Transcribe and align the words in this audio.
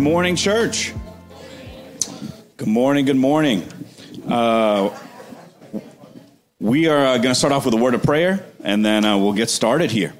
morning, 0.00 0.34
church. 0.34 0.94
Good 2.56 2.68
morning, 2.68 3.04
good 3.04 3.16
morning. 3.16 3.68
Uh, 4.26 4.98
we 6.58 6.88
are 6.88 7.06
uh, 7.06 7.16
going 7.18 7.28
to 7.28 7.34
start 7.34 7.52
off 7.52 7.66
with 7.66 7.74
a 7.74 7.76
word 7.76 7.92
of 7.92 8.02
prayer, 8.02 8.46
and 8.64 8.84
then 8.84 9.04
uh, 9.04 9.18
we'll 9.18 9.34
get 9.34 9.50
started 9.50 9.90
here. 9.90 10.14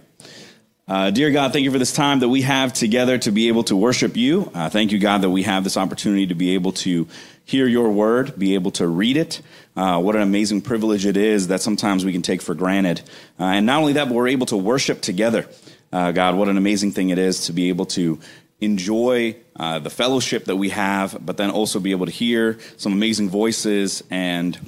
Uh, 0.87 1.11
dear 1.11 1.31
God, 1.31 1.55
thank 1.55 1.65
you 1.65 1.71
for 1.71 1.79
this 1.79 1.95
time 1.95 2.19
that 2.21 2.29
we 2.29 2.43
have 2.43 2.75
together 2.75 3.17
to 3.19 3.31
be 3.31 3.49
able 3.49 3.65
to 3.65 3.77
worship 3.77 4.17
you. 4.17 4.51
Uh, 4.55 4.69
thank 4.69 4.93
you, 4.93 4.99
God, 4.99 5.23
that 5.23 5.31
we 5.31 5.45
have 5.45 5.65
this 5.65 5.79
opportunity 5.79 6.27
to 6.27 6.35
be 6.35 6.55
able 6.55 6.73
to 6.73 7.09
hear 7.47 7.67
your 7.67 7.91
word, 7.91 8.39
be 8.39 8.55
able 8.55 8.73
to 8.73 8.87
read 8.87 9.17
it. 9.17 9.41
Uh, 9.77 9.99
what 9.99 10.15
an 10.15 10.23
amazing 10.23 10.61
privilege 10.61 11.07
it 11.07 11.17
is 11.17 11.49
that 11.49 11.63
sometimes 11.63 12.05
we 12.05 12.13
can 12.13 12.23
take 12.23 12.43
for 12.43 12.55
granted. 12.55 13.01
And 13.39 13.65
not 13.65 13.81
only 13.81 13.95
that, 13.95 14.09
but 14.09 14.15
we're 14.15 14.29
able 14.29 14.47
to 14.47 14.59
worship 14.59 15.01
together. 15.01 15.47
Uh, 15.93 16.13
God, 16.13 16.37
what 16.37 16.49
an 16.49 16.57
amazing 16.57 16.93
thing 16.93 17.11
it 17.11 17.19
is 17.19 17.47
to 17.47 17.53
be 17.53 17.69
able 17.69 17.87
to 17.87 18.21
enjoy 18.61 19.37
uh, 19.57 19.79
the 19.79 19.91
fellowship 19.91 20.47
that 20.47 20.57
we 20.57 20.71
have, 20.71 21.19
but 21.25 21.37
then 21.37 21.51
also 21.51 21.81
be 21.81 21.93
able 21.93 22.07
to 22.07 22.13
hear 22.13 22.59
some 22.77 22.93
amazing 22.93 23.31
voices. 23.31 24.03
And 24.11 24.59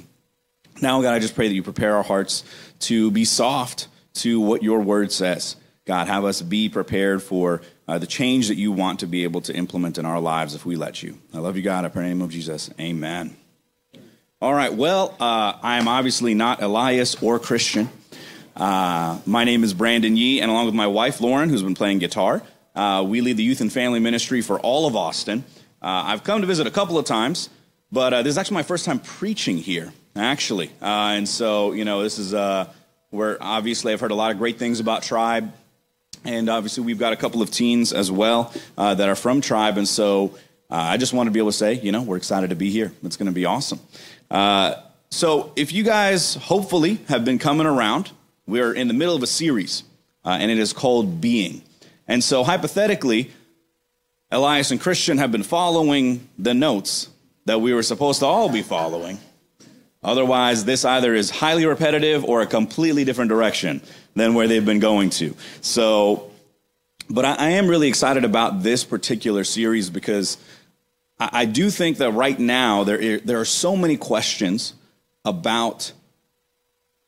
now, 0.81 1.01
God, 1.01 1.13
I 1.13 1.19
just 1.19 1.35
pray 1.35 1.47
that 1.47 1.53
you 1.53 1.63
prepare 1.63 1.95
our 1.95 2.03
hearts 2.03 2.43
to 2.79 3.11
be 3.11 3.25
soft 3.25 3.87
to 4.15 4.39
what 4.39 4.63
your 4.63 4.81
word 4.81 5.11
says. 5.11 5.55
God, 5.85 6.07
have 6.07 6.23
us 6.23 6.41
be 6.41 6.69
prepared 6.69 7.21
for 7.21 7.61
uh, 7.87 7.97
the 7.97 8.07
change 8.07 8.47
that 8.47 8.55
you 8.55 8.71
want 8.71 9.01
to 9.01 9.07
be 9.07 9.23
able 9.23 9.41
to 9.41 9.53
implement 9.53 9.97
in 9.97 10.05
our 10.05 10.19
lives 10.19 10.55
if 10.55 10.65
we 10.65 10.75
let 10.75 11.03
you. 11.03 11.17
I 11.33 11.39
love 11.39 11.57
you, 11.57 11.63
God. 11.63 11.83
I 11.83 11.89
pray 11.89 12.03
in 12.03 12.09
the 12.09 12.15
name 12.15 12.21
of 12.21 12.31
Jesus. 12.31 12.69
Amen. 12.79 13.35
All 14.41 14.53
right. 14.53 14.73
Well, 14.73 15.15
uh, 15.19 15.53
I 15.61 15.77
am 15.77 15.87
obviously 15.87 16.33
not 16.33 16.61
Elias 16.61 17.21
or 17.21 17.39
Christian. 17.39 17.89
Uh, 18.55 19.19
my 19.25 19.43
name 19.43 19.63
is 19.63 19.73
Brandon 19.73 20.15
Yee, 20.15 20.39
and 20.41 20.51
along 20.51 20.67
with 20.67 20.75
my 20.75 20.87
wife, 20.87 21.19
Lauren, 21.21 21.49
who's 21.49 21.63
been 21.63 21.75
playing 21.75 21.99
guitar, 21.99 22.41
uh, 22.75 23.05
we 23.07 23.21
lead 23.21 23.37
the 23.37 23.43
youth 23.43 23.61
and 23.61 23.71
family 23.71 23.99
ministry 23.99 24.41
for 24.41 24.59
all 24.59 24.87
of 24.87 24.95
Austin. 24.95 25.43
Uh, 25.81 26.03
I've 26.05 26.23
come 26.23 26.41
to 26.41 26.47
visit 26.47 26.65
a 26.65 26.71
couple 26.71 26.97
of 26.97 27.05
times, 27.05 27.49
but 27.91 28.13
uh, 28.13 28.23
this 28.23 28.31
is 28.31 28.37
actually 28.37 28.55
my 28.55 28.63
first 28.63 28.85
time 28.85 28.99
preaching 28.99 29.57
here, 29.57 29.93
actually. 30.15 30.69
Uh, 30.81 31.13
and 31.15 31.27
so, 31.29 31.73
you 31.73 31.85
know, 31.85 32.01
this 32.01 32.17
is 32.17 32.33
uh, 32.33 32.71
where 33.11 33.37
obviously 33.41 33.93
I've 33.93 33.99
heard 33.99 34.11
a 34.11 34.15
lot 34.15 34.31
of 34.31 34.37
great 34.37 34.57
things 34.57 34.79
about 34.79 35.03
Tribe. 35.03 35.53
And 36.25 36.49
obviously, 36.49 36.85
we've 36.85 36.99
got 36.99 37.11
a 37.11 37.17
couple 37.17 37.41
of 37.41 37.51
teens 37.51 37.91
as 37.91 38.09
well 38.09 38.53
uh, 38.77 38.95
that 38.95 39.09
are 39.09 39.15
from 39.15 39.41
Tribe. 39.41 39.77
And 39.77 39.87
so, 39.87 40.37
I 40.69 40.97
just 40.97 41.13
want 41.13 41.27
to 41.27 41.31
be 41.31 41.39
able 41.39 41.51
to 41.51 41.57
say, 41.57 41.73
you 41.73 41.91
know, 41.91 42.01
we're 42.01 42.17
excited 42.17 42.49
to 42.49 42.55
be 42.55 42.71
here. 42.71 42.91
It's 43.03 43.17
going 43.17 43.27
to 43.27 43.33
be 43.33 43.45
awesome. 43.45 43.79
so, 45.11 45.51
if 45.55 45.73
you 45.73 45.83
guys 45.83 46.35
hopefully 46.35 46.99
have 47.09 47.25
been 47.25 47.37
coming 47.37 47.67
around, 47.67 48.11
we're 48.47 48.73
in 48.73 48.87
the 48.87 48.93
middle 48.93 49.15
of 49.15 49.21
a 49.21 49.27
series, 49.27 49.83
and 50.23 50.49
it 50.49 50.57
is 50.57 50.71
called 50.71 51.19
Being. 51.19 51.61
And 52.07 52.23
so, 52.23 52.43
hypothetically, 52.43 53.31
Elias 54.31 54.71
and 54.71 54.81
Christian 54.81 55.19
have 55.19 55.31
been 55.31 55.43
following 55.43 56.27
the 56.37 56.53
notes 56.53 57.09
that 57.45 57.61
we 57.61 57.73
were 57.73 57.83
supposed 57.83 58.19
to 58.19 58.25
all 58.25 58.49
be 58.49 58.61
following. 58.61 59.19
Otherwise, 60.03 60.65
this 60.65 60.83
either 60.83 61.13
is 61.13 61.29
highly 61.29 61.65
repetitive 61.65 62.25
or 62.25 62.41
a 62.41 62.47
completely 62.47 63.05
different 63.05 63.29
direction 63.29 63.81
than 64.15 64.33
where 64.33 64.47
they've 64.47 64.65
been 64.65 64.79
going 64.79 65.09
to. 65.09 65.35
So, 65.61 66.31
but 67.09 67.25
I, 67.25 67.35
I 67.35 67.49
am 67.51 67.67
really 67.67 67.87
excited 67.87 68.25
about 68.25 68.63
this 68.63 68.83
particular 68.83 69.43
series 69.43 69.89
because 69.89 70.37
I, 71.19 71.29
I 71.31 71.45
do 71.45 71.69
think 71.69 71.97
that 71.97 72.11
right 72.11 72.37
now 72.37 72.83
there, 72.83 73.19
there 73.19 73.39
are 73.39 73.45
so 73.45 73.77
many 73.77 73.95
questions 73.95 74.73
about 75.23 75.93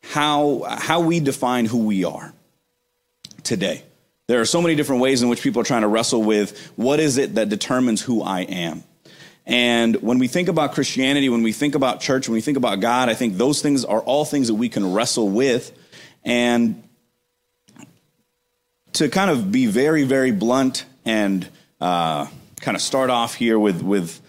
how, 0.04 0.64
how 0.68 1.02
we 1.02 1.20
define 1.20 1.66
who 1.66 1.86
we 1.86 2.06
are 2.06 2.34
today. 3.44 3.84
There 4.28 4.42
are 4.42 4.46
so 4.46 4.62
many 4.62 4.76
different 4.76 5.02
ways 5.02 5.22
in 5.22 5.30
which 5.30 5.42
people 5.42 5.62
are 5.62 5.66
trying 5.66 5.82
to 5.82 5.88
wrestle 5.88 6.24
with 6.24 6.72
what 6.76 7.00
is 7.00 7.18
it 7.18 7.36
that 7.36 7.50
determines 7.50 8.02
who 8.02 8.24
I 8.24 8.42
am. 8.42 8.84
And 9.46 9.98
when 9.98 10.18
we 10.18 10.28
think 10.28 10.48
about 10.48 10.74
Christianity, 10.74 11.30
when 11.30 11.44
we 11.44 11.54
think 11.54 11.76
about 11.76 12.02
church, 12.02 12.28
when 12.28 12.34
we 12.34 12.42
think 12.42 12.58
about 12.58 12.80
God, 12.80 13.10
I 13.10 13.14
think 13.14 13.38
those 13.38 13.62
things 13.62 13.86
are 13.86 14.02
all 14.02 14.26
things 14.26 14.48
that 14.48 14.56
we 14.56 14.70
can 14.70 14.94
wrestle 14.94 15.30
with. 15.30 15.72
And 16.24 16.82
to 18.94 19.10
kind 19.10 19.30
of 19.30 19.52
be 19.52 19.68
very, 19.68 20.04
very 20.04 20.32
blunt 20.32 20.86
and 21.06 21.48
uh, 21.80 22.26
kind 22.62 22.76
of 22.76 22.82
start 22.82 23.12
off 23.12 23.36
here 23.36 23.60
with, 23.60 23.84
with 23.84 24.20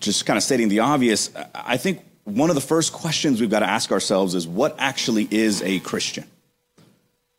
just 0.00 0.26
kind 0.26 0.36
of 0.36 0.42
stating 0.42 0.68
the 0.68 0.80
obvious, 0.80 1.30
I 1.54 1.76
think 1.76 2.02
one 2.24 2.48
of 2.48 2.56
the 2.56 2.60
first 2.60 2.92
questions 2.92 3.40
we've 3.40 3.50
got 3.50 3.60
to 3.60 3.70
ask 3.70 3.92
ourselves 3.92 4.34
is 4.34 4.48
what 4.48 4.74
actually 4.78 5.28
is 5.30 5.62
a 5.62 5.78
Christian? 5.80 6.24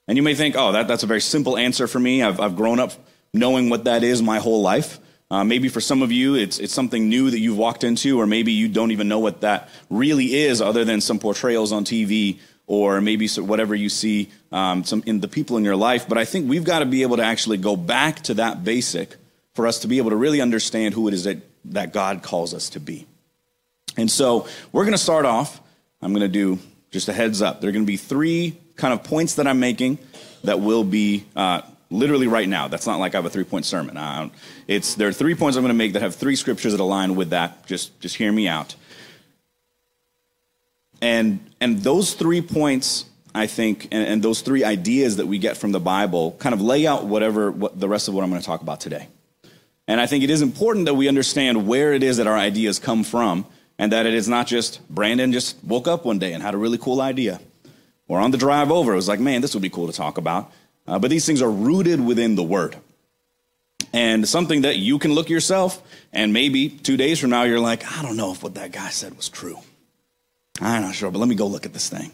And 0.08 0.18
you 0.18 0.24
may 0.24 0.36
think, 0.36 0.56
oh, 0.56 0.72
that, 0.72 0.88
that's 0.88 1.04
a 1.04 1.08
very 1.08 1.22
simple 1.22 1.58
answer 1.58 1.88
for 1.88 2.00
me. 2.00 2.22
I've, 2.22 2.40
I've 2.40 2.56
grown 2.56 2.80
up 2.80 2.94
knowing 3.34 3.70
what 3.70 3.86
that 3.86 4.04
is 4.04 4.22
my 4.22 4.40
whole 4.40 4.62
life. 4.62 5.00
Uh, 5.32 5.44
maybe 5.44 5.70
for 5.70 5.82
some 5.82 6.04
of 6.04 6.12
you, 6.12 6.36
it's, 6.36 6.60
it's 6.60 6.74
something 6.74 7.10
new 7.10 7.32
that 7.32 7.40
you've 7.40 7.58
walked 7.58 7.84
into, 7.84 8.20
or 8.20 8.28
maybe 8.28 8.52
you 8.52 8.68
don't 8.68 8.92
even 8.92 9.08
know 9.08 9.20
what 9.20 9.42
that 9.42 9.70
really 9.90 10.36
is 10.36 10.62
other 10.62 10.86
than 10.86 11.02
some 11.02 11.18
portrayals 11.18 11.72
on 11.72 11.84
TV 11.84 12.40
or 12.68 13.02
maybe 13.02 13.28
whatever 13.28 13.76
you 13.76 13.90
see 13.90 14.30
um, 14.52 14.84
some 14.84 15.04
in 15.06 15.20
the 15.20 15.28
people 15.28 15.58
in 15.58 15.64
your 15.64 15.76
life. 15.76 16.08
But 16.08 16.18
I 16.18 16.26
think 16.26 16.50
we've 16.50 16.64
got 16.64 16.80
to 16.80 16.86
be 16.86 17.02
able 17.02 17.18
to 17.18 17.24
actually 17.24 17.58
go 17.58 17.76
back 17.76 18.22
to 18.24 18.36
that 18.36 18.64
basic 18.64 19.16
for 19.54 19.68
us 19.68 19.80
to 19.80 19.88
be 19.88 19.98
able 19.98 20.10
to 20.12 20.16
really 20.16 20.42
understand 20.42 20.94
who 20.94 21.08
it 21.08 21.14
is 21.14 21.24
that, 21.26 21.38
that 21.66 21.94
God 21.94 22.24
calls 22.24 22.54
us 22.54 22.70
to 22.72 22.80
be. 22.80 23.06
And 23.98 24.10
so 24.10 24.48
we're 24.72 24.84
going 24.84 24.94
to 24.94 24.98
start 24.98 25.26
off. 25.26 25.62
I'm 26.02 26.12
going 26.12 26.22
to 26.22 26.28
do 26.28 26.60
just 26.92 27.08
a 27.08 27.14
heads 27.14 27.42
up. 27.42 27.62
There 27.62 27.70
are 27.70 27.74
going 27.74 27.86
to 27.86 27.92
be 27.92 27.98
three 27.98 28.58
kind 28.76 28.94
of 28.94 29.04
points 29.04 29.36
that 29.36 29.48
I'm 29.48 29.60
making 29.60 30.00
that 30.44 30.60
will 30.60 30.84
be 30.84 31.26
uh, 31.36 31.62
literally 31.90 32.28
right 32.28 32.48
now. 32.48 32.68
That's 32.68 32.88
not 32.88 33.00
like 33.00 33.16
I 33.16 33.18
have 33.18 33.26
a 33.26 33.30
three 33.30 33.44
point 33.44 33.66
sermon. 33.66 34.32
It's 34.68 34.96
there 34.96 35.08
are 35.08 35.14
three 35.14 35.36
points 35.36 35.58
I'm 35.58 35.64
going 35.64 35.74
to 35.74 35.78
make 35.78 35.94
that 35.94 36.02
have 36.02 36.16
three 36.16 36.36
scriptures 36.36 36.72
that 36.74 36.82
align 36.82 37.16
with 37.16 37.30
that. 37.32 37.66
Just 37.66 38.00
just 38.00 38.16
hear 38.16 38.32
me 38.32 38.48
out. 38.48 38.76
And 41.02 41.40
and 41.60 41.80
those 41.80 42.14
three 42.14 42.42
points, 42.42 43.06
I 43.34 43.48
think, 43.48 43.86
and, 43.92 44.08
and 44.08 44.24
those 44.24 44.42
three 44.42 44.64
ideas 44.64 45.18
that 45.18 45.28
we 45.28 45.38
get 45.38 45.58
from 45.58 45.72
the 45.72 45.80
Bible, 45.80 46.32
kind 46.40 46.54
of 46.54 46.62
lay 46.62 46.88
out 46.88 47.06
whatever 47.06 47.52
what 47.52 47.80
the 47.80 47.90
rest 47.90 48.08
of 48.08 48.14
what 48.14 48.24
I'm 48.24 48.30
going 48.30 48.42
to 48.42 48.48
talk 48.48 48.62
about 48.62 48.80
today. 48.80 49.08
And 49.88 50.02
I 50.02 50.08
think 50.08 50.24
it 50.24 50.32
is 50.32 50.42
important 50.42 50.86
that 50.86 50.96
we 50.96 51.08
understand 51.08 51.68
where 51.68 51.94
it 51.94 52.02
is 52.02 52.18
that 52.18 52.26
our 52.26 52.38
ideas 52.38 52.80
come 52.80 53.04
from, 53.04 53.46
and 53.78 53.92
that 53.92 54.08
it 54.08 54.16
is 54.16 54.28
not 54.28 54.48
just 54.48 54.88
Brandon 54.90 55.32
just 55.32 55.64
woke 55.64 55.88
up 55.88 56.06
one 56.06 56.18
day 56.18 56.34
and 56.34 56.42
had 56.42 56.56
a 56.56 56.58
really 56.58 56.80
cool 56.80 57.02
idea 57.02 57.40
or 58.08 58.20
on 58.20 58.32
the 58.32 58.38
drive 58.38 58.72
over, 58.72 58.94
it 58.94 58.96
was 58.96 59.08
like, 59.08 59.20
man, 59.20 59.42
this 59.42 59.54
would 59.54 59.64
be 59.64 59.70
cool 59.70 59.88
to 59.88 59.94
talk 59.94 60.18
about. 60.18 60.52
Uh, 60.88 61.00
but 61.00 61.10
these 61.10 61.26
things 61.26 61.42
are 61.42 61.50
rooted 61.50 62.00
within 62.00 62.36
the 62.36 62.44
Word. 62.44 62.76
And 63.94 64.28
something 64.28 64.62
that 64.62 64.78
you 64.78 65.00
can 65.00 65.14
look 65.14 65.30
yourself, 65.30 65.82
and 66.12 66.34
maybe 66.34 66.70
two 66.70 66.98
days 66.98 67.20
from 67.20 67.30
now, 67.30 67.44
you're 67.44 67.60
like, 67.60 67.90
I 67.98 68.02
don't 68.02 68.18
know 68.18 68.32
if 68.32 68.44
what 68.44 68.56
that 68.56 68.72
guy 68.72 68.90
said 68.90 69.16
was 69.16 69.30
true. 69.30 69.58
I'm 70.62 70.84
not 70.84 70.96
sure, 70.96 71.10
but 71.12 71.20
let 71.20 71.28
me 71.28 71.36
go 71.36 71.48
look 71.48 71.66
at 71.66 71.74
this 71.74 71.90
thing. 71.90 72.12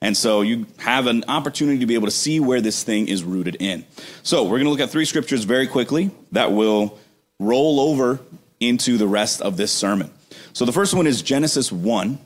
And 0.00 0.16
so 0.16 0.42
you 0.42 0.66
have 0.78 1.06
an 1.06 1.24
opportunity 1.28 1.78
to 1.78 1.86
be 1.86 1.94
able 1.94 2.06
to 2.06 2.12
see 2.12 2.38
where 2.38 2.60
this 2.60 2.82
thing 2.82 3.08
is 3.08 3.24
rooted 3.24 3.56
in. 3.60 3.84
So 4.22 4.44
we're 4.44 4.58
going 4.58 4.64
to 4.64 4.70
look 4.70 4.80
at 4.80 4.90
three 4.90 5.06
scriptures 5.06 5.44
very 5.44 5.66
quickly 5.66 6.10
that 6.32 6.52
will 6.52 6.98
roll 7.38 7.80
over 7.80 8.20
into 8.60 8.96
the 8.98 9.06
rest 9.06 9.40
of 9.40 9.56
this 9.56 9.72
sermon. 9.72 10.10
So 10.52 10.64
the 10.64 10.72
first 10.72 10.94
one 10.94 11.06
is 11.06 11.22
Genesis 11.22 11.72
1, 11.72 12.18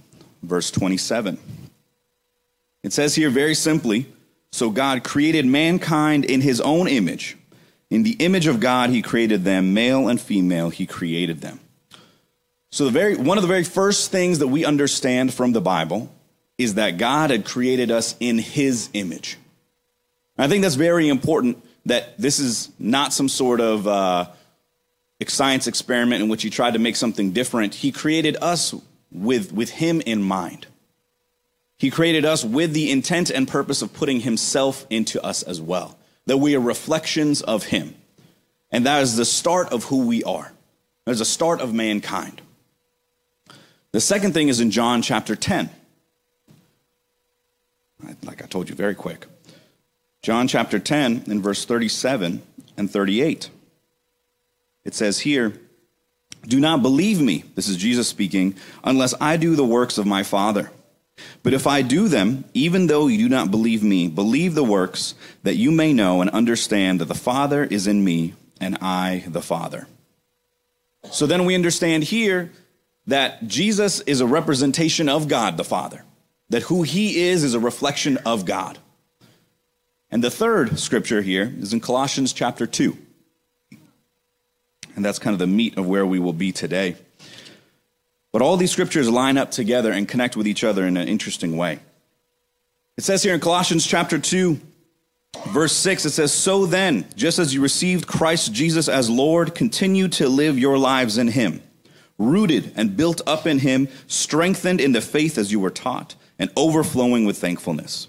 verse 0.43 0.71
27. 0.71 1.39
It 2.89 2.95
says 2.95 3.15
here 3.15 3.29
very 3.29 3.55
simply 3.55 4.07
So 4.51 4.71
God 4.71 5.05
created 5.05 5.45
mankind 5.45 6.25
in 6.25 6.41
his 6.41 6.59
own 6.59 6.89
image. 6.89 7.37
In 7.91 8.03
the 8.03 8.13
image 8.13 8.47
of 8.47 8.61
God, 8.61 8.89
he 8.89 9.03
created 9.03 9.45
them, 9.45 9.75
male 9.75 10.09
and 10.09 10.19
female, 10.19 10.71
he 10.71 10.87
created 10.87 11.43
them. 11.43 11.61
So, 12.73 12.87
the 12.87 12.91
very, 12.91 13.15
one 13.15 13.37
of 13.37 13.43
the 13.43 13.49
very 13.49 13.65
first 13.65 14.11
things 14.11 14.39
that 14.39 14.49
we 14.49 14.65
understand 14.65 15.35
from 15.35 15.53
the 15.53 15.61
Bible 15.61 16.11
is 16.57 16.77
that 16.77 16.97
God 16.97 17.29
had 17.29 17.45
created 17.45 17.91
us 17.91 18.17
in 18.21 18.39
his 18.39 18.89
image. 18.95 19.37
I 20.39 20.49
think 20.49 20.63
that's 20.63 20.75
very 20.75 21.11
important 21.11 21.63
that 21.85 22.17
this 22.17 22.39
is 22.39 22.71
not 22.79 23.13
some 23.13 23.29
sort 23.29 23.61
of 23.61 23.87
uh, 23.87 24.29
science 25.27 25.67
experiment 25.67 26.23
in 26.23 26.31
which 26.31 26.43
he 26.43 26.49
tried 26.49 26.73
to 26.73 26.79
make 26.79 26.97
something 26.97 27.33
different. 27.33 27.75
He 27.75 27.93
created 27.93 28.39
us 28.41 28.75
with, 29.13 29.53
with 29.53 29.69
him 29.69 30.01
in 30.01 30.23
mind. 30.23 30.67
He 31.79 31.91
created 31.91 32.25
us 32.25 32.45
with 32.45 32.73
the 32.73 32.91
intent 32.91 33.31
and 33.31 33.47
purpose 33.47 33.83
of 33.83 33.93
putting 33.93 34.21
himself 34.21 34.85
into 34.91 35.25
us 35.25 35.43
as 35.45 35.61
well, 35.61 35.97
that 36.27 36.39
we 36.39 36.57
are 36.57 36.61
reflections 36.61 37.41
of 37.41 37.65
him. 37.65 37.95
And 38.71 38.85
that 38.85 39.03
is 39.03 39.17
the 39.17 39.25
start 39.25 39.73
of 39.73 39.85
who 39.85 40.07
we 40.07 40.25
are. 40.25 40.53
That 41.05 41.13
is 41.13 41.21
the 41.21 41.25
start 41.25 41.61
of 41.61 41.73
mankind. 41.73 42.43
The 43.93 44.01
second 44.01 44.35
thing 44.35 44.49
is 44.49 44.61
in 44.61 44.71
John 44.71 45.03
chapter 45.03 45.35
10. 45.35 45.71
Like 48.25 48.43
I 48.43 48.47
told 48.47 48.69
you, 48.69 48.75
very 48.75 48.95
quick. 48.95 49.27
John 50.21 50.49
chapter 50.49 50.79
10, 50.79 51.25
in 51.27 51.41
verse 51.41 51.65
37 51.65 52.43
and 52.77 52.91
38. 52.91 53.51
It 54.85 54.95
says 54.95 55.21
here, 55.21 55.55
Do 56.43 56.61
not 56.61 56.83
believe 56.83 57.21
me, 57.21 57.45
this 57.55 57.69
is 57.69 57.77
Jesus 57.77 58.09
speaking, 58.09 58.55
unless 58.85 59.15
I 59.21 59.37
do 59.37 59.57
the 59.57 59.65
works 59.65 59.97
of 59.97 60.07
my 60.07 60.23
Father. 60.23 60.71
But 61.43 61.55
if 61.55 61.67
I 61.67 61.83
do 61.83 62.09
them, 62.09 62.45
even 62.55 62.87
though 62.87 63.07
you 63.07 63.19
do 63.19 63.29
not 63.29 63.51
believe 63.51 63.83
me, 63.83 64.09
believe 64.09 64.55
the 64.55 64.65
works, 64.65 65.15
that 65.43 65.57
you 65.57 65.71
may 65.71 65.93
know 65.93 66.21
and 66.21 66.31
understand 66.31 67.01
that 67.01 67.07
the 67.07 67.15
Father 67.15 67.65
is 67.65 67.87
in 67.87 68.05
me 68.05 68.35
and 68.61 68.77
I 68.81 69.25
the 69.27 69.43
Father. 69.43 69.87
So 71.11 71.27
then 71.27 71.45
we 71.45 71.55
understand 71.55 72.05
here 72.05 72.51
that 73.07 73.47
Jesus 73.47 74.01
is 74.01 74.21
a 74.21 74.27
representation 74.27 75.09
of 75.09 75.29
God 75.29 75.57
the 75.57 75.65
Father, 75.65 76.05
that 76.51 76.65
who 76.65 76.83
he 76.83 77.21
is 77.29 77.45
is 77.45 77.55
a 77.55 77.61
reflection 77.61 78.19
of 78.19 78.45
God. 78.45 78.79
And 80.11 80.23
the 80.25 80.31
third 80.31 80.79
scripture 80.79 81.23
here 81.23 81.53
is 81.61 81.73
in 81.73 81.81
Colossians 81.81 82.33
chapter 82.33 82.67
2. 82.67 82.97
And 84.97 85.05
that's 85.05 85.19
kind 85.19 85.33
of 85.33 85.39
the 85.39 85.47
meat 85.47 85.79
of 85.79 85.87
where 85.87 86.07
we 86.07 86.19
will 86.19 86.33
be 86.33 86.51
today. 86.51 86.97
But 88.33 88.43
all 88.43 88.57
these 88.57 88.71
scriptures 88.71 89.09
line 89.09 89.39
up 89.39 89.51
together 89.51 89.93
and 89.93 90.07
connect 90.07 90.37
with 90.37 90.47
each 90.47 90.65
other 90.65 90.87
in 90.87 90.97
an 90.97 91.09
interesting 91.09 91.57
way. 91.57 91.81
It 92.97 93.05
says 93.05 93.23
here 93.23 93.35
in 93.35 93.41
Colossians 93.41 93.87
chapter 93.87 94.19
2, 94.19 94.61
verse 95.49 95.73
6, 95.73 96.05
it 96.05 96.11
says, 96.11 96.33
So 96.33 96.67
then, 96.67 97.07
just 97.17 97.39
as 97.39 97.55
you 97.55 97.63
received 97.63 98.07
Christ 98.07 98.53
Jesus 98.53 98.89
as 98.89 99.09
Lord, 99.09 99.55
continue 99.55 100.09
to 100.09 100.29
live 100.29 100.59
your 100.59 100.77
lives 100.77 101.17
in 101.17 101.29
him, 101.29 101.63
rooted 102.19 102.73
and 102.77 102.97
built 102.97 103.23
up 103.27 103.47
in 103.47 103.61
him, 103.61 103.89
strengthened 104.09 104.81
in 104.81 104.93
the 104.93 105.01
faith 105.01 105.39
as 105.39 105.53
you 105.53 105.61
were 105.61 105.71
taught, 105.71 106.17
and 106.39 106.51
overflowing 106.57 107.25
with 107.25 107.39
thankfulness. 107.39 108.09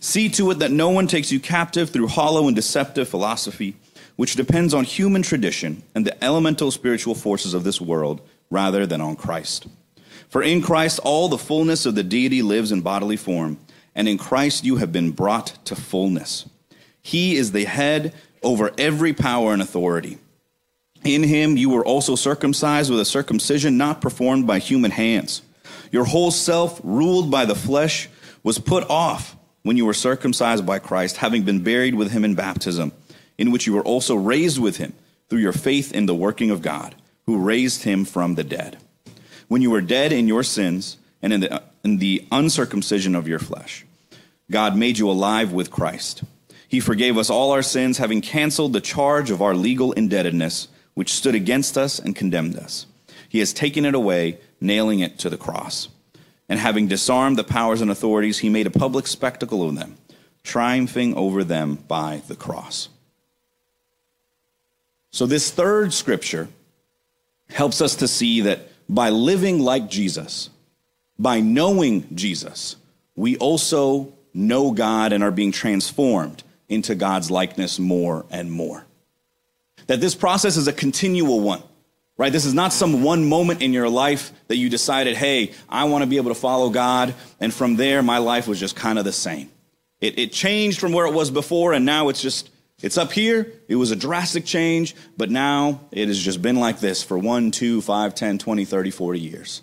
See 0.00 0.28
to 0.30 0.50
it 0.50 0.58
that 0.58 0.70
no 0.70 0.90
one 0.90 1.06
takes 1.06 1.32
you 1.32 1.40
captive 1.40 1.90
through 1.90 2.08
hollow 2.08 2.46
and 2.46 2.54
deceptive 2.54 3.08
philosophy, 3.08 3.76
which 4.16 4.36
depends 4.36 4.74
on 4.74 4.84
human 4.84 5.22
tradition 5.22 5.82
and 5.94 6.04
the 6.04 6.22
elemental 6.24 6.70
spiritual 6.70 7.14
forces 7.14 7.54
of 7.54 7.64
this 7.64 7.80
world 7.80 8.20
rather 8.50 8.86
than 8.86 9.00
on 9.00 9.16
Christ. 9.16 9.66
For 10.28 10.42
in 10.42 10.62
Christ 10.62 10.98
all 11.02 11.28
the 11.28 11.38
fullness 11.38 11.86
of 11.86 11.94
the 11.94 12.02
deity 12.02 12.42
lives 12.42 12.72
in 12.72 12.80
bodily 12.80 13.16
form, 13.16 13.58
and 13.94 14.08
in 14.08 14.18
Christ 14.18 14.64
you 14.64 14.76
have 14.76 14.92
been 14.92 15.10
brought 15.10 15.64
to 15.66 15.76
fullness. 15.76 16.48
He 17.00 17.36
is 17.36 17.52
the 17.52 17.64
head 17.64 18.14
over 18.42 18.72
every 18.78 19.12
power 19.12 19.52
and 19.52 19.62
authority. 19.62 20.18
In 21.04 21.22
him 21.22 21.56
you 21.56 21.70
were 21.70 21.84
also 21.84 22.16
circumcised 22.16 22.90
with 22.90 23.00
a 23.00 23.04
circumcision 23.04 23.78
not 23.78 24.00
performed 24.00 24.46
by 24.46 24.58
human 24.58 24.90
hands. 24.90 25.42
Your 25.92 26.04
whole 26.04 26.30
self, 26.30 26.80
ruled 26.82 27.30
by 27.30 27.44
the 27.44 27.54
flesh, 27.54 28.08
was 28.42 28.58
put 28.58 28.88
off 28.90 29.36
when 29.62 29.76
you 29.76 29.86
were 29.86 29.94
circumcised 29.94 30.66
by 30.66 30.78
Christ, 30.78 31.16
having 31.16 31.42
been 31.42 31.62
buried 31.62 31.94
with 31.94 32.10
him 32.10 32.24
in 32.24 32.34
baptism, 32.34 32.92
in 33.38 33.50
which 33.50 33.66
you 33.66 33.72
were 33.72 33.82
also 33.82 34.14
raised 34.14 34.58
with 34.58 34.76
him 34.76 34.92
through 35.28 35.40
your 35.40 35.52
faith 35.52 35.92
in 35.92 36.06
the 36.06 36.14
working 36.14 36.50
of 36.50 36.62
God 36.62 36.94
who 37.26 37.38
raised 37.38 37.82
him 37.82 38.04
from 38.04 38.34
the 38.34 38.44
dead. 38.44 38.78
When 39.48 39.62
you 39.62 39.70
were 39.70 39.80
dead 39.80 40.12
in 40.12 40.28
your 40.28 40.42
sins 40.42 40.96
and 41.20 41.32
in 41.32 41.40
the, 41.40 41.62
in 41.84 41.98
the 41.98 42.26
uncircumcision 42.30 43.14
of 43.14 43.28
your 43.28 43.38
flesh, 43.38 43.84
God 44.50 44.76
made 44.76 44.98
you 44.98 45.10
alive 45.10 45.52
with 45.52 45.70
Christ. 45.70 46.22
He 46.68 46.80
forgave 46.80 47.18
us 47.18 47.30
all 47.30 47.52
our 47.52 47.62
sins, 47.62 47.98
having 47.98 48.20
canceled 48.20 48.72
the 48.72 48.80
charge 48.80 49.30
of 49.30 49.42
our 49.42 49.54
legal 49.54 49.92
indebtedness, 49.92 50.68
which 50.94 51.12
stood 51.12 51.34
against 51.34 51.76
us 51.76 51.98
and 51.98 52.14
condemned 52.14 52.56
us. 52.56 52.86
He 53.28 53.40
has 53.40 53.52
taken 53.52 53.84
it 53.84 53.94
away, 53.94 54.38
nailing 54.60 55.00
it 55.00 55.18
to 55.20 55.30
the 55.30 55.36
cross. 55.36 55.88
And 56.48 56.60
having 56.60 56.86
disarmed 56.86 57.36
the 57.36 57.44
powers 57.44 57.80
and 57.80 57.90
authorities, 57.90 58.38
he 58.38 58.48
made 58.48 58.66
a 58.66 58.70
public 58.70 59.06
spectacle 59.06 59.68
of 59.68 59.74
them, 59.74 59.96
triumphing 60.44 61.14
over 61.14 61.42
them 61.42 61.76
by 61.88 62.22
the 62.28 62.36
cross. 62.36 62.88
So, 65.10 65.26
this 65.26 65.50
third 65.50 65.92
scripture 65.92 66.48
helps 67.48 67.80
us 67.80 67.96
to 67.96 68.08
see 68.08 68.42
that 68.42 68.60
by 68.88 69.10
living 69.10 69.60
like 69.60 69.88
Jesus, 69.88 70.50
by 71.18 71.40
knowing 71.40 72.06
Jesus, 72.14 72.76
we 73.14 73.36
also 73.38 74.12
know 74.34 74.70
God 74.70 75.12
and 75.12 75.24
are 75.24 75.30
being 75.30 75.52
transformed 75.52 76.42
into 76.68 76.94
God's 76.94 77.30
likeness 77.30 77.78
more 77.78 78.26
and 78.30 78.50
more. 78.50 78.84
That 79.86 80.00
this 80.00 80.14
process 80.14 80.56
is 80.56 80.68
a 80.68 80.72
continual 80.72 81.40
one, 81.40 81.62
right? 82.16 82.32
This 82.32 82.44
is 82.44 82.54
not 82.54 82.72
some 82.72 83.02
one 83.02 83.28
moment 83.28 83.62
in 83.62 83.72
your 83.72 83.88
life 83.88 84.32
that 84.48 84.56
you 84.56 84.68
decided, 84.68 85.16
hey, 85.16 85.52
I 85.68 85.84
want 85.84 86.02
to 86.02 86.10
be 86.10 86.16
able 86.16 86.30
to 86.30 86.40
follow 86.40 86.70
God, 86.70 87.14
and 87.40 87.54
from 87.54 87.76
there, 87.76 88.02
my 88.02 88.18
life 88.18 88.46
was 88.48 88.60
just 88.60 88.76
kind 88.76 88.98
of 88.98 89.04
the 89.04 89.12
same. 89.12 89.50
It, 90.00 90.18
it 90.18 90.32
changed 90.32 90.80
from 90.80 90.92
where 90.92 91.06
it 91.06 91.14
was 91.14 91.30
before, 91.30 91.72
and 91.72 91.86
now 91.86 92.08
it's 92.08 92.20
just 92.20 92.50
it's 92.82 92.98
up 92.98 93.12
here. 93.12 93.52
It 93.68 93.76
was 93.76 93.90
a 93.90 93.96
drastic 93.96 94.44
change, 94.44 94.94
but 95.16 95.30
now 95.30 95.80
it 95.90 96.08
has 96.08 96.22
just 96.22 96.42
been 96.42 96.56
like 96.56 96.80
this 96.80 97.02
for 97.02 97.16
1, 97.16 97.50
2, 97.50 97.80
5, 97.80 98.14
10, 98.14 98.38
20, 98.38 98.64
30, 98.64 98.90
40 98.90 99.20
years. 99.20 99.62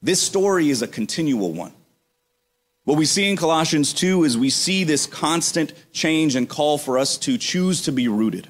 This 0.00 0.22
story 0.22 0.70
is 0.70 0.82
a 0.82 0.86
continual 0.86 1.52
one. 1.52 1.72
What 2.84 2.98
we 2.98 3.06
see 3.06 3.30
in 3.30 3.36
Colossians 3.36 3.94
2 3.94 4.24
is 4.24 4.36
we 4.36 4.50
see 4.50 4.84
this 4.84 5.06
constant 5.06 5.72
change 5.92 6.36
and 6.36 6.48
call 6.48 6.76
for 6.76 6.98
us 6.98 7.16
to 7.18 7.38
choose 7.38 7.82
to 7.82 7.92
be 7.92 8.08
rooted. 8.08 8.48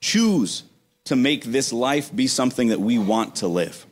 Choose 0.00 0.62
to 1.04 1.16
make 1.16 1.44
this 1.44 1.72
life 1.72 2.14
be 2.14 2.28
something 2.28 2.68
that 2.68 2.80
we 2.80 2.98
want 2.98 3.36
to 3.36 3.48
live. 3.48 3.84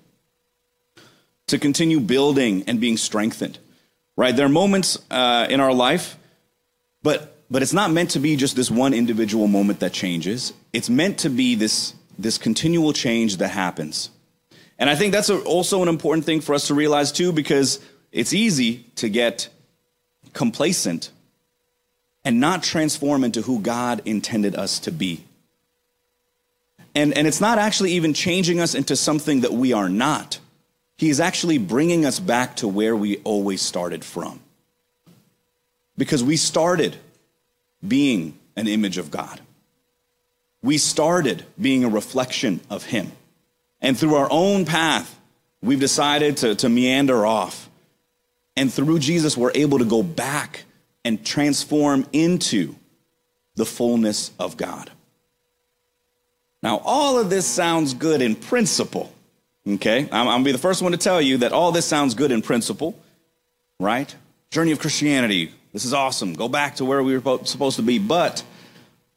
To 1.49 1.59
continue 1.59 1.99
building 1.99 2.63
and 2.69 2.81
being 2.81 2.97
strengthened. 2.97 3.59
Right? 4.17 4.35
There 4.35 4.47
are 4.47 4.51
moments 4.51 4.99
uh, 5.11 5.49
in 5.51 5.59
our 5.59 5.75
life, 5.75 6.17
but 7.03 7.37
but 7.51 7.63
it's 7.63 7.73
not 7.73 7.91
meant 7.91 8.11
to 8.11 8.21
be 8.21 8.37
just 8.37 8.55
this 8.55 8.71
one 8.71 8.95
individual 8.95 9.49
moment 9.49 9.81
that 9.81 9.93
changes. 9.93 10.53
It's 10.73 10.89
meant 10.89 11.19
to 11.19 11.31
be 11.31 11.57
this, 11.57 11.95
this 12.19 12.39
continual 12.39 12.93
change 12.93 13.39
that 13.39 13.49
happens. 13.49 14.11
And 14.79 14.89
I 14.89 14.95
think 14.95 15.13
that's 15.13 15.29
a, 15.29 15.41
also 15.43 15.83
an 15.83 15.89
important 15.89 16.25
thing 16.25 16.41
for 16.41 16.55
us 16.55 16.69
to 16.69 16.75
realize 16.75 17.11
too, 17.11 17.33
because 17.33 17.81
it's 18.13 18.33
easy 18.33 18.85
to 18.97 19.09
get 19.09 19.49
complacent 20.33 21.11
and 22.25 22.39
not 22.39 22.63
transform 22.63 23.25
into 23.25 23.43
who 23.43 23.61
God 23.61 24.03
intended 24.05 24.55
us 24.55 24.79
to 24.81 24.93
be. 24.93 25.25
And, 26.95 27.17
and 27.17 27.27
it's 27.27 27.41
not 27.41 27.59
actually 27.59 27.93
even 27.93 28.15
changing 28.15 28.61
us 28.61 28.75
into 28.75 28.97
something 28.97 29.41
that 29.41 29.53
we 29.53 29.73
are 29.73 29.89
not. 29.89 30.39
He 30.99 31.09
is 31.09 31.21
actually 31.21 31.59
bringing 31.59 32.05
us 32.05 32.21
back 32.21 32.57
to 32.57 32.69
where 32.69 32.95
we 32.95 33.19
always 33.19 33.63
started 33.63 34.05
from. 34.05 34.41
Because 35.97 36.23
we 36.23 36.37
started 36.37 36.97
being 37.87 38.39
an 38.57 38.69
image 38.69 38.99
of 38.99 39.11
God. 39.11 39.41
We 40.63 40.79
started 40.79 41.45
being 41.61 41.85
a 41.85 41.89
reflection 41.89 42.61
of 42.69 42.85
Him. 42.85 43.13
And 43.81 43.99
through 43.99 44.15
our 44.17 44.29
own 44.31 44.67
path, 44.67 45.19
we've 45.63 45.81
decided 45.81 46.37
to, 46.39 46.55
to 46.57 46.69
meander 46.69 47.25
off. 47.25 47.69
And 48.57 48.73
through 48.73 48.99
Jesus, 48.99 49.37
we're 49.37 49.53
able 49.55 49.79
to 49.79 49.85
go 49.85 50.03
back 50.03 50.65
and 51.05 51.25
transform 51.25 52.07
into 52.13 52.75
the 53.55 53.65
fullness 53.65 54.33
of 54.39 54.57
God. 54.57 54.91
Now, 56.63 56.83
all 56.85 57.19
of 57.19 57.31
this 57.31 57.47
sounds 57.47 57.95
good 57.95 58.21
in 58.21 58.35
principle. 58.35 59.13
Okay? 59.67 60.09
I'm, 60.13 60.29
I'm 60.29 60.41
to 60.41 60.45
be 60.45 60.53
the 60.53 60.59
first 60.59 60.83
one 60.83 60.93
to 60.93 60.99
tell 60.99 61.21
you 61.21 61.39
that 61.39 61.53
all 61.53 61.73
this 61.73 61.87
sounds 61.87 62.15
good 62.15 62.33
in 62.33 62.43
principle, 62.43 62.99
right? 63.79 64.15
Journey 64.51 64.73
of 64.73 64.79
Christianity, 64.79 65.53
this 65.73 65.85
is 65.85 65.95
awesome. 65.95 66.35
Go 66.35 66.49
back 66.49 66.77
to 66.77 66.85
where 66.85 67.03
we 67.03 67.17
were 67.17 67.45
supposed 67.45 67.77
to 67.77 67.83
be. 67.83 67.99
But 67.99 68.43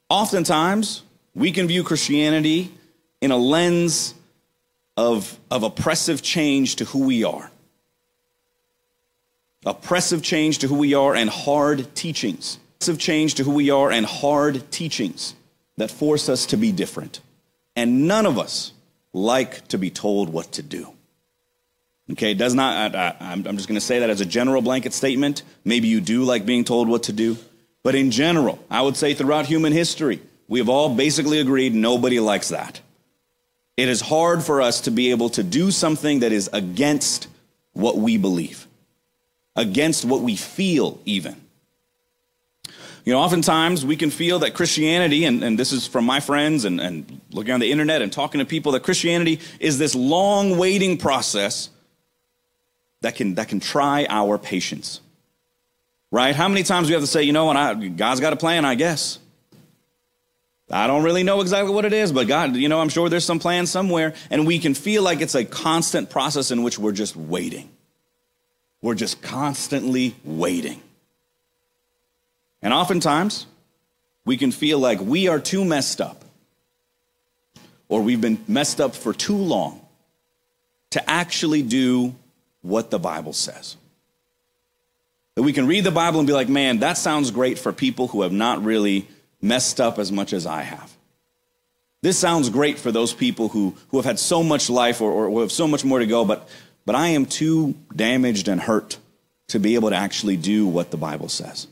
oftentimes, 0.10 1.04
we 1.34 1.52
can 1.52 1.68
view 1.68 1.84
Christianity 1.84 2.72
in 3.22 3.32
a 3.32 3.38
lens 3.38 4.14
of, 4.96 5.40
of 5.50 5.64
oppressive 5.64 6.22
change 6.22 6.76
to 6.78 6.86
who 6.86 7.06
we 7.06 7.24
are. 7.24 7.50
Oppressive 9.66 10.22
change 10.22 10.60
to 10.60 10.68
who 10.68 10.76
we 10.76 10.94
are 10.94 11.16
and 11.16 11.30
hard 11.30 11.96
teachings. 11.96 12.60
Oppressive 12.76 13.00
change 13.00 13.36
to 13.36 13.44
who 13.44 13.52
we 13.52 13.70
are 13.70 13.92
and 13.92 14.06
hard 14.06 14.70
teachings 14.72 15.36
that 15.78 15.90
force 15.90 16.30
us 16.30 16.46
to 16.48 16.58
be 16.58 16.72
different. 16.72 17.22
And 17.76 18.08
none 18.08 18.26
of 18.26 18.38
us 18.38 18.74
like 19.14 19.68
to 19.70 19.78
be 19.78 19.90
told 19.90 20.30
what 20.30 20.52
to 20.54 20.62
do. 20.62 20.94
Okay, 22.12 22.34
does 22.34 22.54
not, 22.54 22.96
I, 22.96 23.16
am 23.22 23.44
just 23.44 23.68
going 23.68 23.80
to 23.80 23.82
say 23.82 24.00
that 24.00 24.10
as 24.10 24.20
a 24.20 24.26
general 24.26 24.62
blanket 24.62 24.94
statement. 24.94 25.44
Maybe 25.64 25.88
you 25.88 26.02
do 26.02 26.24
like 26.24 26.46
being 26.46 26.66
told 26.66 26.90
what 26.90 27.04
to 27.04 27.14
do. 27.14 27.38
But 27.82 27.96
in 27.96 28.12
general, 28.12 28.60
I 28.70 28.82
would 28.82 28.98
say 28.98 29.14
throughout 29.14 29.46
human 29.46 29.72
history, 29.72 30.22
we 30.48 30.60
have 30.60 30.70
all 30.70 30.94
basically 30.94 31.40
agreed 31.40 31.74
nobody 31.74 32.20
likes 32.20 32.50
that. 32.50 32.82
It 33.78 33.90
is 33.90 34.02
hard 34.02 34.44
for 34.44 34.62
us 34.62 34.82
to 34.82 34.92
be 34.92 35.12
able 35.12 35.30
to 35.32 35.44
do 35.44 35.72
something 35.72 36.20
that 36.20 36.32
is 36.32 36.50
against 36.54 37.28
what 37.72 37.98
we 37.98 38.18
believe, 38.18 38.68
against 39.56 40.06
what 40.06 40.22
we 40.22 40.36
feel, 40.36 41.00
even. 41.06 41.36
You 43.06 43.14
know, 43.14 43.20
oftentimes 43.20 43.86
we 43.86 43.98
can 43.98 44.12
feel 44.12 44.40
that 44.40 44.54
Christianity, 44.54 45.26
and, 45.26 45.44
and 45.44 45.58
this 45.58 45.72
is 45.72 45.88
from 45.88 46.06
my 46.06 46.20
friends 46.20 46.64
and, 46.64 46.80
and 46.80 47.22
looking 47.32 47.54
on 47.54 47.60
the 47.60 47.72
internet 47.72 48.02
and 48.02 48.14
talking 48.14 48.40
to 48.40 48.46
people, 48.46 48.74
that 48.74 48.84
Christianity 48.84 49.40
is 49.60 49.78
this 49.78 49.96
long 49.96 50.58
waiting 50.58 50.98
process 50.98 51.70
that 53.04 53.16
can, 53.16 53.36
that 53.36 53.48
can 53.48 53.60
try 53.60 54.08
our 54.10 54.38
patience. 54.38 55.00
Right? 56.12 56.36
How 56.36 56.48
many 56.48 56.64
times 56.64 56.88
we 56.88 56.94
have 56.94 57.04
to 57.04 57.08
say, 57.08 57.24
you 57.24 57.34
know, 57.34 57.50
and 57.50 57.58
I, 57.58 57.74
God's 57.74 58.20
got 58.20 58.34
a 58.34 58.36
plan, 58.36 58.66
I 58.66 58.76
guess. 58.76 59.20
I 60.72 60.88
don't 60.88 61.04
really 61.04 61.24
know 61.24 61.42
exactly 61.42 61.74
what 61.74 61.86
it 61.86 61.94
is, 61.94 62.12
but 62.12 62.28
God, 62.28 62.56
you 62.56 62.70
know, 62.70 62.80
I'm 62.80 62.90
sure 62.90 63.10
there's 63.10 63.26
some 63.26 63.40
plan 63.40 63.68
somewhere. 63.68 64.14
And 64.30 64.48
we 64.48 64.60
can 64.60 64.74
feel 64.74 65.04
like 65.04 65.22
it's 65.22 65.36
a 65.36 65.46
constant 65.46 66.10
process 66.10 66.52
in 66.52 66.64
which 66.64 66.80
we're 66.80 66.94
just 66.94 67.16
waiting. 67.16 67.70
We're 68.82 68.96
just 68.96 69.22
constantly 69.22 70.16
waiting. 70.24 70.82
And 72.62 72.74
oftentimes, 72.74 73.46
we 74.26 74.38
can 74.38 74.52
feel 74.52 74.80
like 74.80 75.00
we 75.02 75.28
are 75.28 75.40
too 75.40 75.66
messed 75.66 76.00
up 76.00 76.24
or 77.90 78.02
we've 78.02 78.22
been 78.22 78.44
messed 78.48 78.80
up 78.80 78.96
for 78.96 79.14
too 79.14 79.38
long 79.38 79.82
to 80.92 81.10
actually 81.10 81.62
do 81.62 82.16
what 82.64 82.90
the 82.90 82.98
Bible 82.98 83.34
says. 83.34 83.78
That 85.36 85.44
we 85.44 85.54
can 85.54 85.68
read 85.68 85.84
the 85.84 85.92
Bible 85.92 86.20
and 86.20 86.28
be 86.28 86.34
like, 86.34 86.50
man, 86.50 86.80
that 86.80 86.98
sounds 86.98 87.30
great 87.30 87.60
for 87.60 87.72
people 87.72 88.08
who 88.08 88.24
have 88.24 88.32
not 88.32 88.64
really 88.64 89.08
messed 89.42 89.80
up 89.80 90.00
as 90.00 90.12
much 90.12 90.34
as 90.34 90.48
I 90.48 90.64
have. 90.64 90.92
This 92.02 92.18
sounds 92.18 92.50
great 92.50 92.80
for 92.80 92.92
those 92.92 93.14
people 93.14 93.50
who, 93.50 93.76
who 93.90 93.98
have 93.98 94.06
had 94.06 94.20
so 94.20 94.44
much 94.44 94.70
life 94.70 95.02
or, 95.02 95.12
or 95.12 95.42
have 95.42 95.52
so 95.52 95.68
much 95.68 95.86
more 95.86 96.00
to 96.00 96.06
go, 96.08 96.26
but, 96.26 96.50
but 96.86 96.96
I 96.96 97.10
am 97.10 97.26
too 97.26 97.76
damaged 97.96 98.48
and 98.48 98.60
hurt 98.60 98.98
to 99.48 99.60
be 99.60 99.76
able 99.76 99.90
to 99.90 99.96
actually 99.96 100.38
do 100.38 100.68
what 100.68 100.92
the 100.92 100.98
Bible 100.98 101.30
says. 101.30 101.68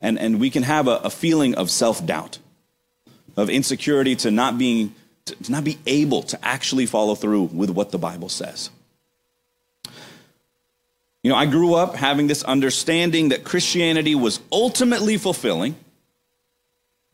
And, 0.00 0.18
and 0.18 0.40
we 0.40 0.50
can 0.50 0.62
have 0.62 0.88
a, 0.88 0.96
a 0.98 1.10
feeling 1.10 1.54
of 1.54 1.70
self 1.70 2.04
doubt, 2.04 2.38
of 3.36 3.50
insecurity 3.50 4.16
to 4.16 4.30
not, 4.30 4.58
being, 4.58 4.94
to 5.26 5.52
not 5.52 5.64
be 5.64 5.78
able 5.86 6.22
to 6.24 6.44
actually 6.44 6.86
follow 6.86 7.14
through 7.14 7.44
with 7.44 7.70
what 7.70 7.90
the 7.90 7.98
Bible 7.98 8.28
says. 8.28 8.70
You 11.22 11.30
know, 11.30 11.36
I 11.36 11.46
grew 11.46 11.74
up 11.74 11.94
having 11.94 12.26
this 12.26 12.42
understanding 12.42 13.28
that 13.28 13.44
Christianity 13.44 14.14
was 14.14 14.40
ultimately 14.50 15.16
fulfilling, 15.18 15.76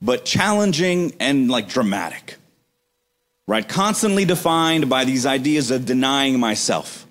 but 0.01 0.25
challenging 0.25 1.15
and 1.21 1.51
like 1.51 1.69
dramatic, 1.69 2.37
right? 3.47 3.69
Constantly 3.69 4.25
defined 4.25 4.89
by 4.89 5.05
these 5.05 5.27
ideas 5.27 5.71
of 5.71 5.85
denying 5.85 6.41
myself 6.41 7.07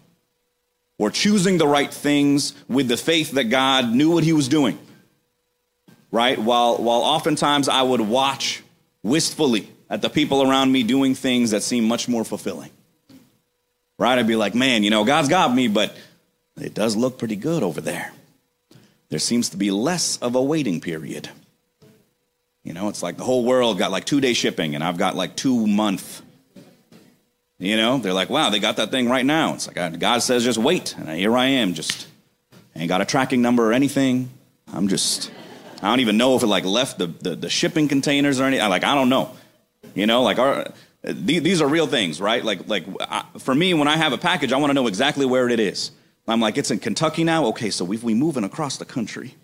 or 0.97 1.11
choosing 1.11 1.59
the 1.59 1.67
right 1.67 1.93
things 1.93 2.53
with 2.67 2.87
the 2.87 2.97
faith 2.97 3.31
that 3.31 3.45
God 3.45 3.91
knew 3.91 4.09
what 4.09 4.23
he 4.23 4.33
was 4.33 4.47
doing, 4.47 4.79
right? 6.11 6.39
While, 6.39 6.77
while 6.77 7.01
oftentimes 7.01 7.69
I 7.69 7.83
would 7.83 8.01
watch 8.01 8.63
wistfully 9.03 9.69
at 9.87 10.01
the 10.01 10.09
people 10.09 10.41
around 10.41 10.71
me 10.71 10.81
doing 10.81 11.13
things 11.13 11.51
that 11.51 11.61
seem 11.61 11.87
much 11.87 12.07
more 12.07 12.25
fulfilling, 12.25 12.71
right? 13.99 14.17
I'd 14.17 14.25
be 14.25 14.35
like, 14.35 14.55
man, 14.55 14.83
you 14.83 14.89
know, 14.89 15.05
God's 15.05 15.29
got 15.29 15.53
me, 15.53 15.67
but 15.67 15.95
it 16.59 16.73
does 16.73 16.95
look 16.95 17.17
pretty 17.17 17.35
good 17.35 17.63
over 17.63 17.81
there. 17.81 18.11
There 19.09 19.19
seems 19.19 19.49
to 19.49 19.57
be 19.57 19.71
less 19.71 20.17
of 20.17 20.35
a 20.35 20.41
waiting 20.41 20.81
period. 20.81 21.29
You 22.63 22.73
know, 22.73 22.89
it's 22.89 23.01
like 23.01 23.15
the 23.15 23.23
whole 23.23 23.45
world 23.45 23.77
got 23.77 23.91
like 23.91 24.03
two 24.05 24.19
day 24.19 24.33
shipping, 24.33 24.75
and 24.75 24.83
I've 24.83 24.97
got 24.97 25.15
like 25.15 25.35
two 25.35 25.65
month. 25.67 26.21
You 27.59 27.77
know, 27.77 27.97
they're 27.97 28.13
like, 28.13 28.29
wow, 28.29 28.49
they 28.49 28.59
got 28.59 28.75
that 28.75 28.91
thing 28.91 29.09
right 29.09 29.25
now. 29.25 29.53
It's 29.53 29.67
like 29.67 29.99
God 29.99 30.21
says, 30.21 30.43
just 30.43 30.57
wait, 30.59 30.95
and 30.97 31.09
here 31.09 31.35
I 31.35 31.45
am, 31.45 31.73
just 31.73 32.07
ain't 32.75 32.89
got 32.89 33.01
a 33.01 33.05
tracking 33.05 33.41
number 33.41 33.69
or 33.69 33.73
anything. 33.73 34.29
I'm 34.71 34.89
just, 34.89 35.31
I 35.81 35.89
don't 35.89 36.01
even 36.01 36.17
know 36.17 36.35
if 36.35 36.43
it 36.43 36.47
like 36.47 36.65
left 36.65 36.99
the, 36.99 37.07
the, 37.07 37.35
the 37.35 37.49
shipping 37.49 37.87
containers 37.87 38.39
or 38.39 38.43
anything. 38.43 38.69
Like, 38.69 38.83
I 38.83 38.93
don't 38.93 39.09
know. 39.09 39.31
You 39.95 40.05
know, 40.05 40.21
like 40.21 40.37
our, 40.37 40.71
these 41.03 41.61
are 41.61 41.67
real 41.67 41.87
things, 41.87 42.19
right? 42.19 42.43
Like, 42.43 42.67
like 42.67 42.85
for 43.39 43.55
me, 43.55 43.73
when 43.73 43.87
I 43.87 43.97
have 43.97 44.13
a 44.13 44.17
package, 44.17 44.51
I 44.51 44.57
want 44.57 44.69
to 44.71 44.73
know 44.73 44.87
exactly 44.87 45.25
where 45.25 45.49
it 45.49 45.59
is. 45.59 45.91
I'm 46.27 46.41
like, 46.41 46.57
it's 46.57 46.71
in 46.71 46.79
Kentucky 46.79 47.23
now. 47.23 47.45
Okay, 47.47 47.69
so 47.69 47.91
if 47.91 48.03
we 48.03 48.13
moving 48.13 48.43
across 48.43 48.77
the 48.77 48.85
country, 48.85 49.35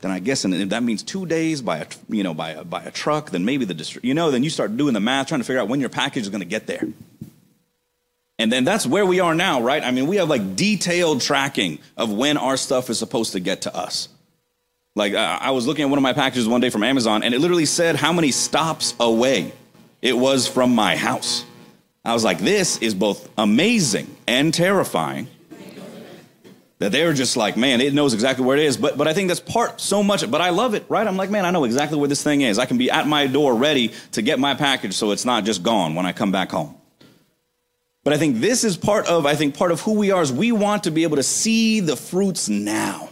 then 0.00 0.10
I 0.12 0.20
guess 0.20 0.44
and 0.44 0.54
if 0.54 0.68
that 0.68 0.84
means 0.84 1.02
two 1.02 1.26
days 1.26 1.60
by 1.60 1.78
a 1.78 1.86
you 2.08 2.22
know 2.22 2.32
by 2.32 2.50
a, 2.50 2.64
by 2.64 2.82
a 2.82 2.90
truck, 2.90 3.30
then 3.30 3.44
maybe 3.44 3.64
the 3.64 3.74
distri- 3.74 4.04
you 4.04 4.14
know 4.14 4.30
then 4.30 4.44
you 4.44 4.50
start 4.50 4.76
doing 4.76 4.94
the 4.94 5.00
math, 5.00 5.28
trying 5.28 5.40
to 5.40 5.44
figure 5.44 5.60
out 5.60 5.68
when 5.68 5.80
your 5.80 5.88
package 5.88 6.22
is 6.22 6.28
going 6.28 6.40
to 6.40 6.46
get 6.46 6.66
there. 6.66 6.86
And 8.40 8.52
then 8.52 8.62
that's 8.62 8.86
where 8.86 9.04
we 9.04 9.18
are 9.18 9.34
now, 9.34 9.60
right? 9.60 9.82
I 9.82 9.90
mean, 9.90 10.06
we 10.06 10.16
have 10.16 10.28
like 10.28 10.54
detailed 10.54 11.20
tracking 11.20 11.80
of 11.96 12.12
when 12.12 12.36
our 12.36 12.56
stuff 12.56 12.88
is 12.88 12.96
supposed 12.96 13.32
to 13.32 13.40
get 13.40 13.62
to 13.62 13.74
us. 13.74 14.08
Like 14.94 15.14
I 15.14 15.50
was 15.50 15.66
looking 15.66 15.84
at 15.84 15.90
one 15.90 15.98
of 15.98 16.02
my 16.04 16.12
packages 16.12 16.46
one 16.46 16.60
day 16.60 16.70
from 16.70 16.84
Amazon, 16.84 17.24
and 17.24 17.34
it 17.34 17.40
literally 17.40 17.66
said 17.66 17.96
how 17.96 18.12
many 18.12 18.30
stops 18.30 18.94
away 19.00 19.52
it 20.00 20.16
was 20.16 20.46
from 20.46 20.74
my 20.74 20.94
house. 20.94 21.44
I 22.04 22.14
was 22.14 22.22
like, 22.22 22.38
this 22.38 22.78
is 22.78 22.94
both 22.94 23.28
amazing 23.36 24.16
and 24.28 24.54
terrifying 24.54 25.26
that 26.78 26.92
they're 26.92 27.12
just 27.12 27.36
like, 27.36 27.56
man, 27.56 27.80
it 27.80 27.92
knows 27.92 28.14
exactly 28.14 28.44
where 28.44 28.56
it 28.56 28.64
is. 28.64 28.76
But 28.76 28.96
but 28.96 29.08
I 29.08 29.12
think 29.12 29.28
that's 29.28 29.40
part 29.40 29.80
so 29.80 30.02
much. 30.02 30.28
But 30.30 30.40
I 30.40 30.50
love 30.50 30.74
it, 30.74 30.84
right? 30.88 31.06
I'm 31.06 31.16
like, 31.16 31.30
man, 31.30 31.44
I 31.44 31.50
know 31.50 31.64
exactly 31.64 31.98
where 31.98 32.08
this 32.08 32.22
thing 32.22 32.42
is. 32.42 32.58
I 32.58 32.66
can 32.66 32.78
be 32.78 32.90
at 32.90 33.06
my 33.06 33.26
door 33.26 33.54
ready 33.54 33.92
to 34.12 34.22
get 34.22 34.38
my 34.38 34.54
package, 34.54 34.94
so 34.94 35.10
it's 35.10 35.24
not 35.24 35.44
just 35.44 35.62
gone 35.62 35.94
when 35.94 36.06
I 36.06 36.12
come 36.12 36.32
back 36.32 36.50
home. 36.50 36.74
But 38.04 38.12
I 38.12 38.16
think 38.16 38.38
this 38.38 38.64
is 38.64 38.76
part 38.76 39.06
of 39.06 39.26
I 39.26 39.34
think 39.34 39.56
part 39.56 39.72
of 39.72 39.80
who 39.80 39.94
we 39.94 40.12
are 40.12 40.22
is 40.22 40.32
we 40.32 40.52
want 40.52 40.84
to 40.84 40.90
be 40.90 41.02
able 41.02 41.16
to 41.16 41.22
see 41.22 41.80
the 41.80 41.96
fruits 41.96 42.48
now. 42.48 43.08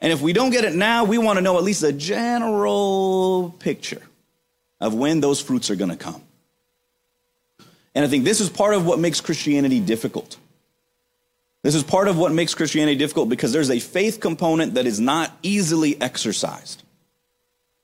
And 0.00 0.12
if 0.12 0.20
we 0.20 0.32
don't 0.32 0.50
get 0.50 0.64
it 0.64 0.74
now, 0.74 1.04
we 1.04 1.18
want 1.18 1.38
to 1.38 1.40
know 1.40 1.56
at 1.56 1.64
least 1.64 1.82
a 1.82 1.92
general 1.92 3.54
picture 3.58 4.02
of 4.80 4.94
when 4.94 5.20
those 5.20 5.40
fruits 5.40 5.70
are 5.70 5.76
going 5.76 5.90
to 5.90 5.96
come. 5.96 6.20
And 7.94 8.04
I 8.04 8.08
think 8.08 8.24
this 8.24 8.40
is 8.40 8.50
part 8.50 8.74
of 8.74 8.84
what 8.84 8.98
makes 8.98 9.20
Christianity 9.20 9.80
difficult 9.80 10.36
this 11.64 11.74
is 11.74 11.82
part 11.82 12.08
of 12.08 12.18
what 12.18 12.30
makes 12.30 12.54
Christianity 12.54 12.98
difficult 12.98 13.30
because 13.30 13.50
there's 13.50 13.70
a 13.70 13.78
faith 13.80 14.20
component 14.20 14.74
that 14.74 14.84
is 14.86 15.00
not 15.00 15.32
easily 15.42 15.98
exercised 15.98 16.82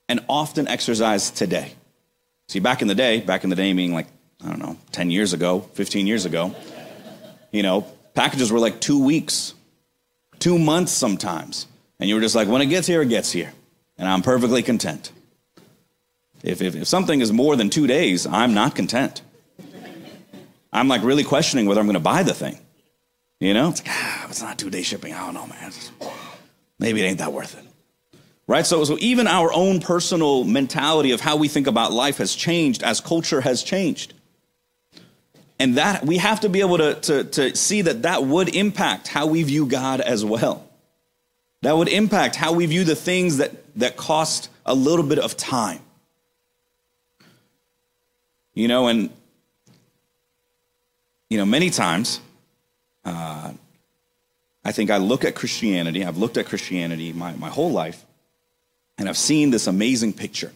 and 0.07 0.21
often 0.29 0.69
exercised 0.69 1.35
today. 1.35 1.73
See, 2.47 2.61
back 2.61 2.83
in 2.83 2.89
the 2.89 2.95
day, 2.95 3.21
back 3.21 3.43
in 3.43 3.49
the 3.49 3.57
day, 3.57 3.73
meaning 3.73 3.95
like, 3.95 4.09
I 4.45 4.49
don't 4.49 4.59
know, 4.59 4.77
10 4.93 5.11
years 5.11 5.33
ago, 5.33 5.61
15 5.73 6.07
years 6.07 6.27
ago, 6.27 6.55
you 7.53 7.63
know, 7.63 7.87
packages 8.13 8.53
were 8.53 8.59
like 8.59 8.83
two 8.83 9.03
weeks, 9.03 9.55
two 10.41 10.59
months 10.59 10.93
sometimes. 10.93 11.67
And 11.99 12.07
you 12.07 12.17
were 12.17 12.21
just 12.21 12.35
like, 12.35 12.49
when 12.49 12.61
it 12.61 12.67
gets 12.67 12.87
here, 12.87 13.01
it 13.01 13.09
gets 13.09 13.33
here. 13.33 13.51
And 13.97 14.07
I'm 14.07 14.21
perfectly 14.21 14.63
content. 14.63 15.11
If, 16.43 16.61
if, 16.61 16.77
if 16.77 16.87
something 16.87 17.23
is 17.23 17.33
more 17.33 17.57
than 17.57 17.71
two 17.71 17.87
days, 17.87 18.27
I'm 18.27 18.53
not 18.53 18.75
content. 18.75 19.23
I'm 20.71 20.87
like 20.87 21.03
really 21.03 21.25
questioning 21.25 21.65
whether 21.65 21.81
I'm 21.81 21.87
going 21.87 21.95
to 21.95 22.01
buy 22.01 22.23
the 22.23 22.35
thing. 22.35 22.59
You 23.41 23.55
know, 23.55 23.71
it's 23.71 23.81
like, 23.81 23.91
ah, 23.91 24.27
it's 24.29 24.43
not 24.43 24.59
two 24.59 24.69
day 24.69 24.83
shipping. 24.83 25.15
I 25.15 25.25
don't 25.25 25.35
know, 25.35 25.47
man. 25.47 25.73
Maybe 26.79 27.03
it 27.03 27.07
ain't 27.07 27.19
that 27.19 27.33
worth 27.33 27.59
it. 27.59 27.65
Right? 28.47 28.67
So, 28.67 28.85
so 28.85 28.99
even 29.01 29.27
our 29.27 29.53
own 29.53 29.81
personal 29.81 30.45
mentality 30.45 31.13
of 31.13 31.21
how 31.21 31.37
we 31.37 31.49
think 31.49 31.67
about 31.67 31.93
life 31.93 32.19
has 32.19 32.35
changed 32.35 32.83
as 32.83 33.01
culture 33.01 33.41
has 33.41 33.63
changed. 33.63 34.13
And 35.59 35.77
that 35.77 36.05
we 36.05 36.19
have 36.19 36.41
to 36.41 36.49
be 36.49 36.61
able 36.61 36.79
to, 36.79 36.95
to, 36.95 37.25
to 37.25 37.57
see 37.57 37.83
that 37.83 38.03
that 38.03 38.25
would 38.25 38.55
impact 38.55 39.09
how 39.09 39.27
we 39.27 39.43
view 39.43 39.67
God 39.67 40.01
as 40.01 40.25
well. 40.25 40.67
That 41.63 41.77
would 41.77 41.89
impact 41.89 42.37
how 42.37 42.53
we 42.53 42.67
view 42.67 42.85
the 42.85 42.97
things 42.97 43.39
that, 43.39 43.53
that 43.79 43.97
cost 43.97 44.51
a 44.67 44.75
little 44.75 45.05
bit 45.05 45.19
of 45.19 45.37
time. 45.37 45.81
You 48.55 48.69
know, 48.69 48.89
and, 48.89 49.11
you 51.29 51.39
know, 51.39 51.47
many 51.47 51.71
times 51.71 52.21
uh, 53.05 53.53
I 54.65 54.73
think 54.73 54.91
I 54.91 54.99
look 54.99 55.25
at 55.25 55.35
Christianity, 55.35 56.05
I've 56.05 56.19
looked 56.19 56.37
at 56.37 56.47
Christianity 56.47 57.13
my, 57.13 57.33
my 57.35 57.49
whole 57.49 57.71
life, 57.71 58.05
and 58.99 59.09
I've 59.09 59.17
seen 59.17 59.51
this 59.51 59.67
amazing 59.67 60.13
picture, 60.13 60.53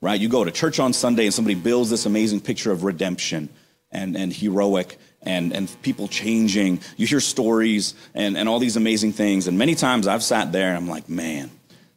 right? 0.00 0.20
You 0.20 0.28
go 0.28 0.44
to 0.44 0.50
church 0.50 0.78
on 0.78 0.92
Sunday 0.92 1.24
and 1.24 1.34
somebody 1.34 1.56
builds 1.56 1.90
this 1.90 2.06
amazing 2.06 2.40
picture 2.40 2.70
of 2.70 2.84
redemption 2.84 3.48
and, 3.90 4.16
and 4.16 4.32
heroic 4.32 4.98
and, 5.22 5.52
and 5.52 5.74
people 5.82 6.06
changing. 6.06 6.80
You 6.96 7.06
hear 7.06 7.20
stories 7.20 7.94
and, 8.14 8.36
and 8.36 8.48
all 8.48 8.58
these 8.58 8.76
amazing 8.76 9.12
things. 9.12 9.48
And 9.48 9.58
many 9.58 9.74
times 9.74 10.06
I've 10.06 10.22
sat 10.22 10.52
there 10.52 10.68
and 10.68 10.76
I'm 10.76 10.88
like, 10.88 11.08
man, 11.08 11.50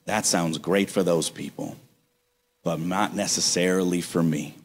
that 0.05 0.25
sounds 0.25 0.57
great 0.57 0.89
for 0.89 1.03
those 1.03 1.29
people, 1.29 1.75
but 2.63 2.79
not 2.79 3.13
necessarily 3.13 4.01
for 4.01 4.23
me 4.23 4.55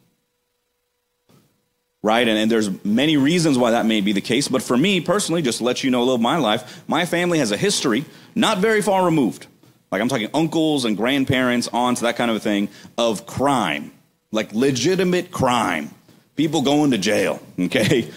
right? 2.03 2.27
And, 2.27 2.37
and, 2.37 2.51
there's 2.51 2.85
many 2.85 3.17
reasons 3.17 3.57
why 3.57 3.71
that 3.71 3.87
may 3.87 4.01
be 4.01 4.13
the 4.13 4.21
case. 4.21 4.49
But 4.49 4.63
for 4.63 4.77
me 4.77 5.01
personally, 5.01 5.43
just 5.43 5.59
to 5.59 5.65
let 5.65 5.85
you 5.85 5.91
know 5.91 6.01
a 6.01 6.05
little 6.05 6.17
of 6.17 6.21
my 6.21 6.37
life, 6.37 6.83
my 6.89 7.07
family 7.07 7.39
has 7.39 7.53
a 7.53 7.57
history, 7.57 8.05
not 8.35 8.59
very 8.59 8.83
far 8.83 9.05
removed. 9.05 9.47
Like 9.91 10.01
I'm 10.01 10.09
talking 10.09 10.31
uncles 10.35 10.85
and 10.85 10.97
grandparents, 10.97 11.69
aunts, 11.73 12.01
that 12.01 12.17
kind 12.17 12.31
of 12.31 12.37
a 12.39 12.41
thing, 12.41 12.69
of 12.99 13.27
crime, 13.27 13.93
like 14.31 14.53
legitimate 14.53 15.31
crime. 15.31 15.91
People 16.35 16.63
going 16.63 16.91
to 16.93 16.99
jail, 16.99 17.41
okay? 17.59 18.11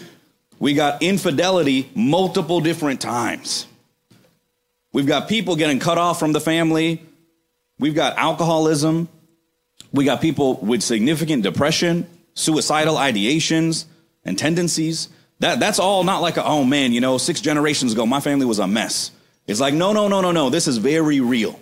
We 0.58 0.74
got 0.74 1.04
infidelity 1.04 1.90
multiple 1.94 2.62
different 2.62 3.02
times. 3.02 3.68
We've 4.94 5.06
got 5.06 5.28
people 5.28 5.58
getting 5.58 5.80
cut 5.80 5.98
off 5.98 6.18
from 6.18 6.32
the 6.32 6.40
family. 6.40 7.04
We've 7.78 7.94
got 7.94 8.18
alcoholism. 8.18 9.10
We 9.92 10.06
got 10.06 10.22
people 10.22 10.56
with 10.56 10.82
significant 10.82 11.44
depression 11.44 12.08
suicidal 12.36 12.96
ideations 12.96 13.86
and 14.24 14.38
tendencies. 14.38 15.10
That, 15.40 15.60
that's 15.60 15.80
all 15.80 16.04
not 16.04 16.22
like, 16.22 16.38
a, 16.38 16.46
oh 16.46 16.64
man, 16.64 16.94
you 16.94 17.02
know, 17.02 17.18
six 17.18 17.42
generations 17.42 17.94
ago, 17.94 18.06
my 18.06 18.20
family 18.20 18.46
was 18.46 18.60
a 18.60 18.68
mess. 18.68 19.12
It's 19.48 19.60
like, 19.60 19.74
no, 19.74 19.94
no, 19.94 20.08
no, 20.08 20.22
no, 20.22 20.32
no, 20.32 20.50
this 20.50 20.68
is 20.68 20.78
very 20.78 21.20
real. 21.20 21.60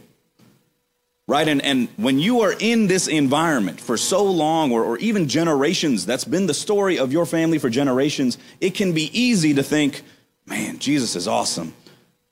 Right? 1.25 1.47
And, 1.47 1.61
and 1.61 1.87
when 1.95 2.19
you 2.19 2.41
are 2.41 2.53
in 2.59 2.87
this 2.87 3.07
environment 3.07 3.79
for 3.79 3.95
so 3.95 4.25
long, 4.25 4.71
or, 4.71 4.83
or 4.83 4.97
even 4.97 5.29
generations, 5.29 6.05
that's 6.05 6.25
been 6.25 6.47
the 6.47 6.53
story 6.53 6.99
of 6.99 7.13
your 7.13 7.25
family 7.25 7.59
for 7.59 7.69
generations, 7.69 8.37
it 8.59 8.71
can 8.75 8.93
be 8.93 9.09
easy 9.17 9.53
to 9.53 9.63
think, 9.63 10.01
man, 10.45 10.79
Jesus 10.79 11.15
is 11.15 11.27
awesome 11.27 11.73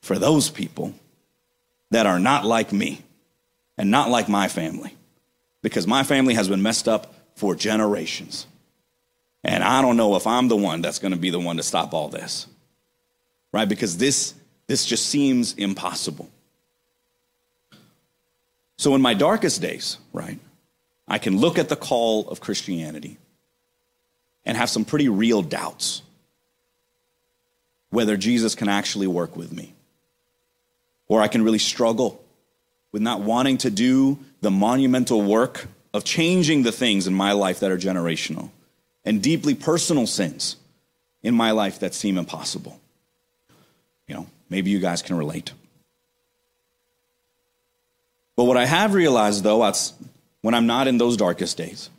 for 0.01 0.19
those 0.19 0.49
people 0.49 0.93
that 1.91 2.05
are 2.05 2.19
not 2.19 2.45
like 2.45 2.73
me 2.73 3.01
and 3.77 3.89
not 3.89 4.09
like 4.09 4.27
my 4.27 4.47
family. 4.47 4.93
Because 5.61 5.87
my 5.87 6.03
family 6.03 6.33
has 6.33 6.49
been 6.49 6.61
messed 6.61 6.87
up 6.87 7.13
for 7.41 7.55
generations. 7.55 8.45
And 9.43 9.63
I 9.63 9.81
don't 9.81 9.97
know 9.97 10.15
if 10.15 10.27
I'm 10.27 10.47
the 10.47 10.55
one 10.55 10.83
that's 10.83 10.99
going 10.99 11.11
to 11.11 11.17
be 11.17 11.31
the 11.31 11.39
one 11.39 11.57
to 11.57 11.63
stop 11.63 11.91
all 11.91 12.07
this. 12.07 12.45
Right? 13.51 13.67
Because 13.67 13.97
this 13.97 14.35
this 14.67 14.85
just 14.85 15.07
seems 15.07 15.55
impossible. 15.55 16.29
So 18.77 18.93
in 18.93 19.01
my 19.01 19.15
darkest 19.15 19.59
days, 19.59 19.97
right? 20.13 20.37
I 21.07 21.17
can 21.17 21.39
look 21.39 21.57
at 21.57 21.67
the 21.67 21.75
call 21.75 22.29
of 22.29 22.41
Christianity 22.41 23.17
and 24.45 24.55
have 24.55 24.69
some 24.69 24.85
pretty 24.85 25.09
real 25.09 25.41
doubts 25.41 26.03
whether 27.89 28.17
Jesus 28.17 28.53
can 28.53 28.69
actually 28.69 29.07
work 29.07 29.35
with 29.35 29.51
me. 29.51 29.73
Or 31.07 31.21
I 31.21 31.27
can 31.27 31.43
really 31.43 31.59
struggle 31.59 32.23
with 32.91 33.01
not 33.01 33.21
wanting 33.21 33.57
to 33.57 33.71
do 33.71 34.19
the 34.41 34.51
monumental 34.51 35.23
work 35.23 35.67
of 35.93 36.03
changing 36.03 36.63
the 36.63 36.71
things 36.71 37.07
in 37.07 37.13
my 37.13 37.31
life 37.33 37.59
that 37.59 37.71
are 37.71 37.77
generational 37.77 38.49
and 39.03 39.21
deeply 39.21 39.55
personal 39.55 40.07
sins 40.07 40.55
in 41.23 41.33
my 41.33 41.51
life 41.51 41.79
that 41.79 41.93
seem 41.93 42.17
impossible. 42.17 42.79
You 44.07 44.15
know, 44.15 44.27
maybe 44.49 44.69
you 44.69 44.79
guys 44.79 45.01
can 45.01 45.17
relate. 45.17 45.51
But 48.35 48.45
what 48.45 48.57
I 48.57 48.65
have 48.65 48.93
realized, 48.93 49.43
though, 49.43 49.71
when 50.41 50.53
I'm 50.53 50.67
not 50.67 50.87
in 50.87 50.97
those 50.97 51.17
darkest 51.17 51.57
days, 51.57 51.89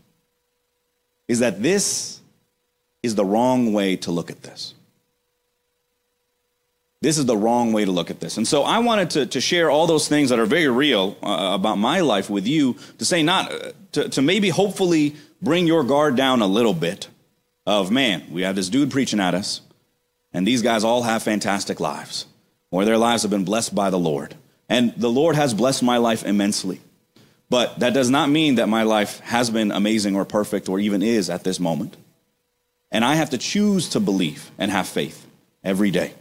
is 1.28 1.38
that 1.40 1.62
this 1.62 2.20
is 3.02 3.14
the 3.14 3.24
wrong 3.24 3.72
way 3.72 3.96
to 3.96 4.10
look 4.10 4.30
at 4.30 4.42
this. 4.42 4.74
This 7.02 7.18
is 7.18 7.26
the 7.26 7.36
wrong 7.36 7.72
way 7.72 7.84
to 7.84 7.90
look 7.90 8.10
at 8.10 8.20
this. 8.20 8.36
And 8.36 8.46
so 8.46 8.62
I 8.62 8.78
wanted 8.78 9.10
to, 9.10 9.26
to 9.26 9.40
share 9.40 9.68
all 9.68 9.88
those 9.88 10.06
things 10.06 10.30
that 10.30 10.38
are 10.38 10.46
very 10.46 10.68
real 10.68 11.16
uh, 11.20 11.50
about 11.52 11.76
my 11.76 12.00
life 12.00 12.30
with 12.30 12.46
you 12.46 12.76
to 12.98 13.04
say, 13.04 13.24
not 13.24 13.50
uh, 13.52 13.72
to, 13.92 14.08
to 14.10 14.22
maybe 14.22 14.50
hopefully 14.50 15.16
bring 15.42 15.66
your 15.66 15.82
guard 15.82 16.14
down 16.14 16.42
a 16.42 16.46
little 16.46 16.72
bit 16.72 17.08
of, 17.66 17.90
man, 17.90 18.22
we 18.30 18.42
have 18.42 18.54
this 18.54 18.68
dude 18.68 18.92
preaching 18.92 19.18
at 19.18 19.34
us, 19.34 19.62
and 20.32 20.46
these 20.46 20.62
guys 20.62 20.84
all 20.84 21.02
have 21.02 21.24
fantastic 21.24 21.80
lives, 21.80 22.26
or 22.70 22.84
their 22.84 22.98
lives 22.98 23.22
have 23.22 23.32
been 23.32 23.44
blessed 23.44 23.74
by 23.74 23.90
the 23.90 23.98
Lord. 23.98 24.36
And 24.68 24.94
the 24.96 25.10
Lord 25.10 25.34
has 25.34 25.54
blessed 25.54 25.82
my 25.82 25.96
life 25.96 26.24
immensely. 26.24 26.80
But 27.50 27.80
that 27.80 27.94
does 27.94 28.10
not 28.10 28.30
mean 28.30 28.54
that 28.54 28.68
my 28.68 28.84
life 28.84 29.18
has 29.20 29.50
been 29.50 29.72
amazing 29.72 30.14
or 30.14 30.24
perfect 30.24 30.68
or 30.68 30.78
even 30.78 31.02
is 31.02 31.28
at 31.28 31.42
this 31.42 31.58
moment. 31.58 31.96
And 32.92 33.04
I 33.04 33.16
have 33.16 33.30
to 33.30 33.38
choose 33.38 33.88
to 33.90 34.00
believe 34.00 34.52
and 34.56 34.70
have 34.70 34.86
faith 34.86 35.26
every 35.64 35.90
day. 35.90 36.14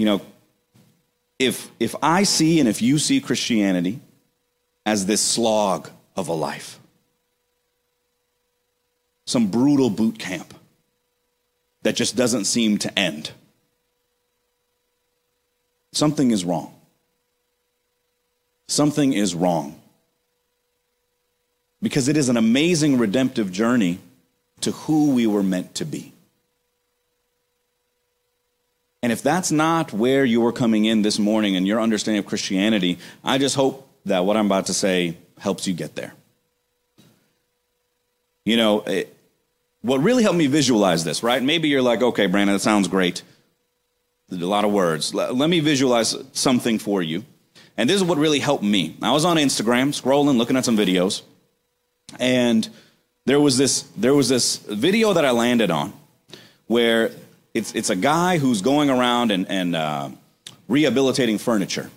You 0.00 0.06
know, 0.06 0.22
if, 1.38 1.70
if 1.78 1.94
I 2.02 2.22
see 2.22 2.58
and 2.58 2.66
if 2.66 2.80
you 2.80 2.98
see 2.98 3.20
Christianity 3.20 4.00
as 4.86 5.04
this 5.04 5.20
slog 5.20 5.90
of 6.16 6.28
a 6.28 6.32
life, 6.32 6.80
some 9.26 9.48
brutal 9.48 9.90
boot 9.90 10.18
camp 10.18 10.54
that 11.82 11.96
just 11.96 12.16
doesn't 12.16 12.46
seem 12.46 12.78
to 12.78 12.98
end, 12.98 13.32
something 15.92 16.30
is 16.30 16.46
wrong. 16.46 16.74
Something 18.68 19.12
is 19.12 19.34
wrong. 19.34 19.78
Because 21.82 22.08
it 22.08 22.16
is 22.16 22.30
an 22.30 22.38
amazing 22.38 22.96
redemptive 22.96 23.52
journey 23.52 23.98
to 24.62 24.72
who 24.72 25.10
we 25.10 25.26
were 25.26 25.42
meant 25.42 25.74
to 25.74 25.84
be. 25.84 26.09
And 29.02 29.12
if 29.12 29.22
that's 29.22 29.50
not 29.50 29.92
where 29.92 30.24
you 30.24 30.44
are 30.46 30.52
coming 30.52 30.84
in 30.84 31.02
this 31.02 31.18
morning 31.18 31.56
and 31.56 31.66
your 31.66 31.80
understanding 31.80 32.18
of 32.18 32.26
Christianity, 32.26 32.98
I 33.24 33.38
just 33.38 33.56
hope 33.56 33.88
that 34.04 34.24
what 34.24 34.36
I'm 34.36 34.46
about 34.46 34.66
to 34.66 34.74
say 34.74 35.16
helps 35.38 35.66
you 35.66 35.74
get 35.74 35.94
there. 35.94 36.12
You 38.44 38.56
know, 38.56 38.80
it, 38.80 39.16
what 39.82 40.02
really 40.02 40.22
helped 40.22 40.38
me 40.38 40.46
visualize 40.46 41.04
this, 41.04 41.22
right? 41.22 41.42
Maybe 41.42 41.68
you're 41.68 41.82
like, 41.82 42.02
okay, 42.02 42.26
Brandon, 42.26 42.54
that 42.54 42.60
sounds 42.60 42.88
great. 42.88 43.22
A 44.30 44.36
lot 44.36 44.64
of 44.64 44.72
words. 44.72 45.14
Let, 45.14 45.34
let 45.34 45.50
me 45.50 45.60
visualize 45.60 46.16
something 46.32 46.78
for 46.78 47.02
you. 47.02 47.24
And 47.76 47.88
this 47.88 47.96
is 47.96 48.04
what 48.04 48.18
really 48.18 48.38
helped 48.38 48.62
me. 48.62 48.96
I 49.00 49.12
was 49.12 49.24
on 49.24 49.38
Instagram, 49.38 49.88
scrolling, 49.88 50.36
looking 50.36 50.56
at 50.56 50.64
some 50.64 50.76
videos, 50.76 51.22
and 52.18 52.68
there 53.24 53.40
was 53.40 53.56
this 53.56 53.82
there 53.96 54.14
was 54.14 54.28
this 54.28 54.56
video 54.56 55.12
that 55.14 55.24
I 55.24 55.30
landed 55.30 55.70
on 55.70 55.92
where 56.66 57.12
it's, 57.54 57.74
it's 57.74 57.90
a 57.90 57.96
guy 57.96 58.38
who's 58.38 58.62
going 58.62 58.90
around 58.90 59.30
and, 59.30 59.48
and 59.48 59.76
uh, 59.76 60.10
rehabilitating 60.68 61.38
furniture 61.38 61.90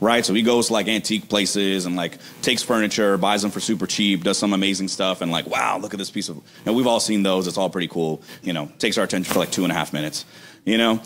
right? 0.00 0.24
So 0.24 0.34
he 0.34 0.42
goes 0.42 0.68
to 0.68 0.72
like 0.72 0.88
antique 0.88 1.28
places 1.28 1.86
and 1.86 1.96
like 1.96 2.18
takes 2.42 2.62
furniture, 2.62 3.18
buys 3.18 3.42
them 3.42 3.50
for 3.50 3.60
super 3.60 3.86
cheap, 3.86 4.22
does 4.22 4.38
some 4.38 4.52
amazing 4.52 4.88
stuff, 4.88 5.20
and 5.20 5.30
like, 5.30 5.46
wow, 5.46 5.78
look 5.78 5.94
at 5.94 5.98
this 5.98 6.10
piece 6.10 6.28
of. 6.28 6.40
And 6.64 6.76
we've 6.76 6.86
all 6.86 7.00
seen 7.00 7.22
those. 7.22 7.46
It's 7.46 7.58
all 7.58 7.70
pretty 7.70 7.88
cool. 7.88 8.22
You 8.42 8.52
know, 8.52 8.70
takes 8.78 8.98
our 8.98 9.04
attention 9.04 9.32
for 9.32 9.40
like 9.40 9.50
two 9.50 9.64
and 9.64 9.72
a 9.72 9.74
half 9.74 9.92
minutes. 9.92 10.24
You 10.64 10.78
know, 10.78 11.00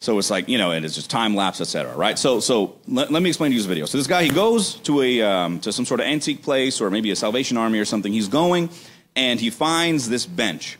so 0.00 0.18
it's 0.18 0.30
like 0.30 0.48
you 0.48 0.58
know, 0.58 0.70
and 0.72 0.84
it's 0.84 0.94
just 0.94 1.10
time 1.10 1.34
lapse, 1.34 1.60
etc. 1.60 1.94
Right? 1.96 2.18
So 2.18 2.40
so 2.40 2.76
let, 2.88 3.10
let, 3.10 3.22
me 3.22 3.30
explain 3.30 3.50
to 3.50 3.54
you 3.54 3.60
this 3.60 3.66
video. 3.66 3.86
So 3.86 3.98
this 3.98 4.06
guy 4.06 4.24
he 4.24 4.30
goes 4.30 4.74
to 4.80 5.02
a 5.02 5.22
um, 5.22 5.60
to 5.60 5.72
some 5.72 5.84
sort 5.84 6.00
of 6.00 6.06
antique 6.06 6.42
place 6.42 6.80
or 6.80 6.90
maybe 6.90 7.10
a 7.10 7.16
Salvation 7.16 7.56
Army 7.56 7.78
or 7.78 7.84
something. 7.84 8.12
He's 8.12 8.28
going 8.28 8.70
and 9.14 9.40
he 9.40 9.50
finds 9.50 10.08
this 10.08 10.26
bench. 10.26 10.78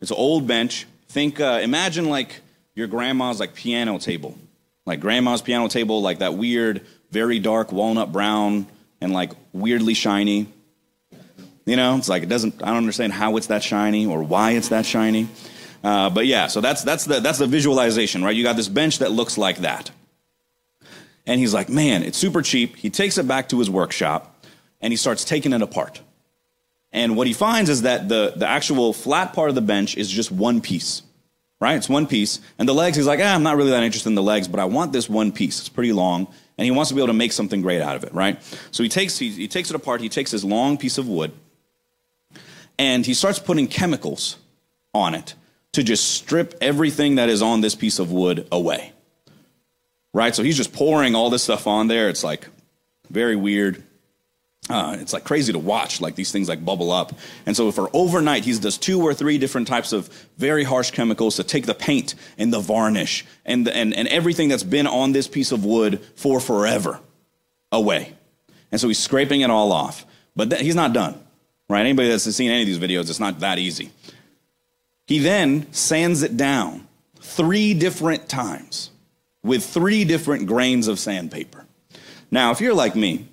It's 0.00 0.10
an 0.10 0.16
old 0.16 0.46
bench 0.46 0.86
Think, 1.14 1.38
uh, 1.38 1.60
imagine 1.62 2.08
like 2.08 2.40
your 2.74 2.88
grandma's 2.88 3.38
like 3.38 3.54
piano 3.54 3.98
table, 3.98 4.36
like 4.84 4.98
grandma's 4.98 5.42
piano 5.42 5.68
table, 5.68 6.02
like 6.02 6.18
that 6.18 6.34
weird, 6.34 6.84
very 7.12 7.38
dark 7.38 7.70
walnut 7.70 8.10
brown 8.10 8.66
and 9.00 9.12
like 9.12 9.30
weirdly 9.52 9.94
shiny. 9.94 10.48
You 11.66 11.76
know, 11.76 11.96
it's 11.98 12.08
like 12.08 12.24
it 12.24 12.28
doesn't. 12.28 12.60
I 12.64 12.66
don't 12.66 12.78
understand 12.78 13.12
how 13.12 13.36
it's 13.36 13.46
that 13.46 13.62
shiny 13.62 14.06
or 14.06 14.24
why 14.24 14.54
it's 14.54 14.70
that 14.70 14.86
shiny. 14.86 15.28
Uh, 15.84 16.10
but 16.10 16.26
yeah, 16.26 16.48
so 16.48 16.60
that's 16.60 16.82
that's 16.82 17.04
the 17.04 17.20
that's 17.20 17.38
the 17.38 17.46
visualization, 17.46 18.24
right? 18.24 18.34
You 18.34 18.42
got 18.42 18.56
this 18.56 18.66
bench 18.68 18.98
that 18.98 19.12
looks 19.12 19.38
like 19.38 19.58
that, 19.58 19.92
and 21.26 21.38
he's 21.38 21.54
like, 21.54 21.68
man, 21.68 22.02
it's 22.02 22.18
super 22.18 22.42
cheap. 22.42 22.74
He 22.74 22.90
takes 22.90 23.18
it 23.18 23.28
back 23.28 23.50
to 23.50 23.60
his 23.60 23.70
workshop, 23.70 24.44
and 24.80 24.92
he 24.92 24.96
starts 24.96 25.24
taking 25.24 25.52
it 25.52 25.62
apart. 25.62 26.00
And 26.94 27.16
what 27.16 27.26
he 27.26 27.32
finds 27.32 27.68
is 27.68 27.82
that 27.82 28.08
the, 28.08 28.32
the 28.36 28.48
actual 28.48 28.92
flat 28.92 29.34
part 29.34 29.50
of 29.50 29.56
the 29.56 29.60
bench 29.60 29.96
is 29.96 30.08
just 30.08 30.30
one 30.30 30.60
piece, 30.60 31.02
right? 31.60 31.76
It's 31.76 31.88
one 31.88 32.06
piece. 32.06 32.40
And 32.56 32.68
the 32.68 32.72
legs, 32.72 32.96
he's 32.96 33.06
like, 33.06 33.18
ah, 33.20 33.34
I'm 33.34 33.42
not 33.42 33.56
really 33.56 33.72
that 33.72 33.82
interested 33.82 34.08
in 34.08 34.14
the 34.14 34.22
legs, 34.22 34.48
but 34.48 34.60
I 34.60 34.64
want 34.64 34.92
this 34.92 35.08
one 35.08 35.32
piece. 35.32 35.58
It's 35.58 35.68
pretty 35.68 35.92
long. 35.92 36.28
And 36.56 36.64
he 36.64 36.70
wants 36.70 36.90
to 36.90 36.94
be 36.94 37.00
able 37.00 37.08
to 37.08 37.12
make 37.12 37.32
something 37.32 37.60
great 37.62 37.82
out 37.82 37.96
of 37.96 38.04
it, 38.04 38.14
right? 38.14 38.40
So 38.70 38.84
he 38.84 38.88
takes, 38.88 39.18
he, 39.18 39.28
he 39.30 39.48
takes 39.48 39.70
it 39.70 39.76
apart. 39.76 40.00
He 40.00 40.08
takes 40.08 40.30
this 40.30 40.44
long 40.44 40.78
piece 40.78 40.96
of 40.96 41.08
wood 41.08 41.32
and 42.78 43.04
he 43.04 43.14
starts 43.14 43.38
putting 43.38 43.66
chemicals 43.66 44.36
on 44.92 45.14
it 45.14 45.34
to 45.72 45.82
just 45.82 46.12
strip 46.12 46.54
everything 46.60 47.16
that 47.16 47.28
is 47.28 47.42
on 47.42 47.60
this 47.60 47.74
piece 47.74 47.98
of 47.98 48.12
wood 48.12 48.46
away. 48.52 48.92
Right? 50.12 50.32
So 50.32 50.44
he's 50.44 50.56
just 50.56 50.72
pouring 50.72 51.16
all 51.16 51.28
this 51.28 51.42
stuff 51.42 51.66
on 51.66 51.88
there. 51.88 52.08
It's 52.08 52.22
like 52.22 52.48
very 53.10 53.34
weird. 53.34 53.82
Uh, 54.70 54.96
it's 54.98 55.12
like 55.12 55.24
crazy 55.24 55.52
to 55.52 55.58
watch, 55.58 56.00
like 56.00 56.14
these 56.14 56.32
things 56.32 56.48
like 56.48 56.64
bubble 56.64 56.90
up. 56.90 57.12
And 57.44 57.54
so 57.54 57.70
for 57.70 57.90
overnight, 57.92 58.44
he 58.44 58.58
does 58.58 58.78
two 58.78 59.02
or 59.02 59.12
three 59.12 59.36
different 59.36 59.68
types 59.68 59.92
of 59.92 60.08
very 60.38 60.64
harsh 60.64 60.90
chemicals 60.90 61.36
to 61.36 61.44
take 61.44 61.66
the 61.66 61.74
paint 61.74 62.14
and 62.38 62.50
the 62.50 62.60
varnish 62.60 63.26
and, 63.44 63.66
the, 63.66 63.76
and, 63.76 63.92
and 63.92 64.08
everything 64.08 64.48
that's 64.48 64.62
been 64.62 64.86
on 64.86 65.12
this 65.12 65.28
piece 65.28 65.52
of 65.52 65.66
wood 65.66 66.00
for 66.16 66.40
forever 66.40 66.98
away. 67.70 68.14
And 68.72 68.80
so 68.80 68.88
he's 68.88 68.98
scraping 68.98 69.42
it 69.42 69.50
all 69.50 69.70
off. 69.70 70.06
But 70.34 70.50
th- 70.50 70.62
he's 70.62 70.74
not 70.74 70.94
done, 70.94 71.20
right? 71.68 71.80
Anybody 71.80 72.08
that's 72.08 72.24
seen 72.24 72.50
any 72.50 72.62
of 72.62 72.66
these 72.66 72.78
videos, 72.78 73.10
it's 73.10 73.20
not 73.20 73.40
that 73.40 73.58
easy. 73.58 73.90
He 75.06 75.18
then 75.18 75.70
sands 75.74 76.22
it 76.22 76.38
down 76.38 76.88
three 77.20 77.74
different 77.74 78.30
times 78.30 78.90
with 79.42 79.62
three 79.62 80.04
different 80.04 80.46
grains 80.46 80.88
of 80.88 80.98
sandpaper. 80.98 81.66
Now, 82.30 82.50
if 82.50 82.62
you're 82.62 82.74
like 82.74 82.96
me, 82.96 83.28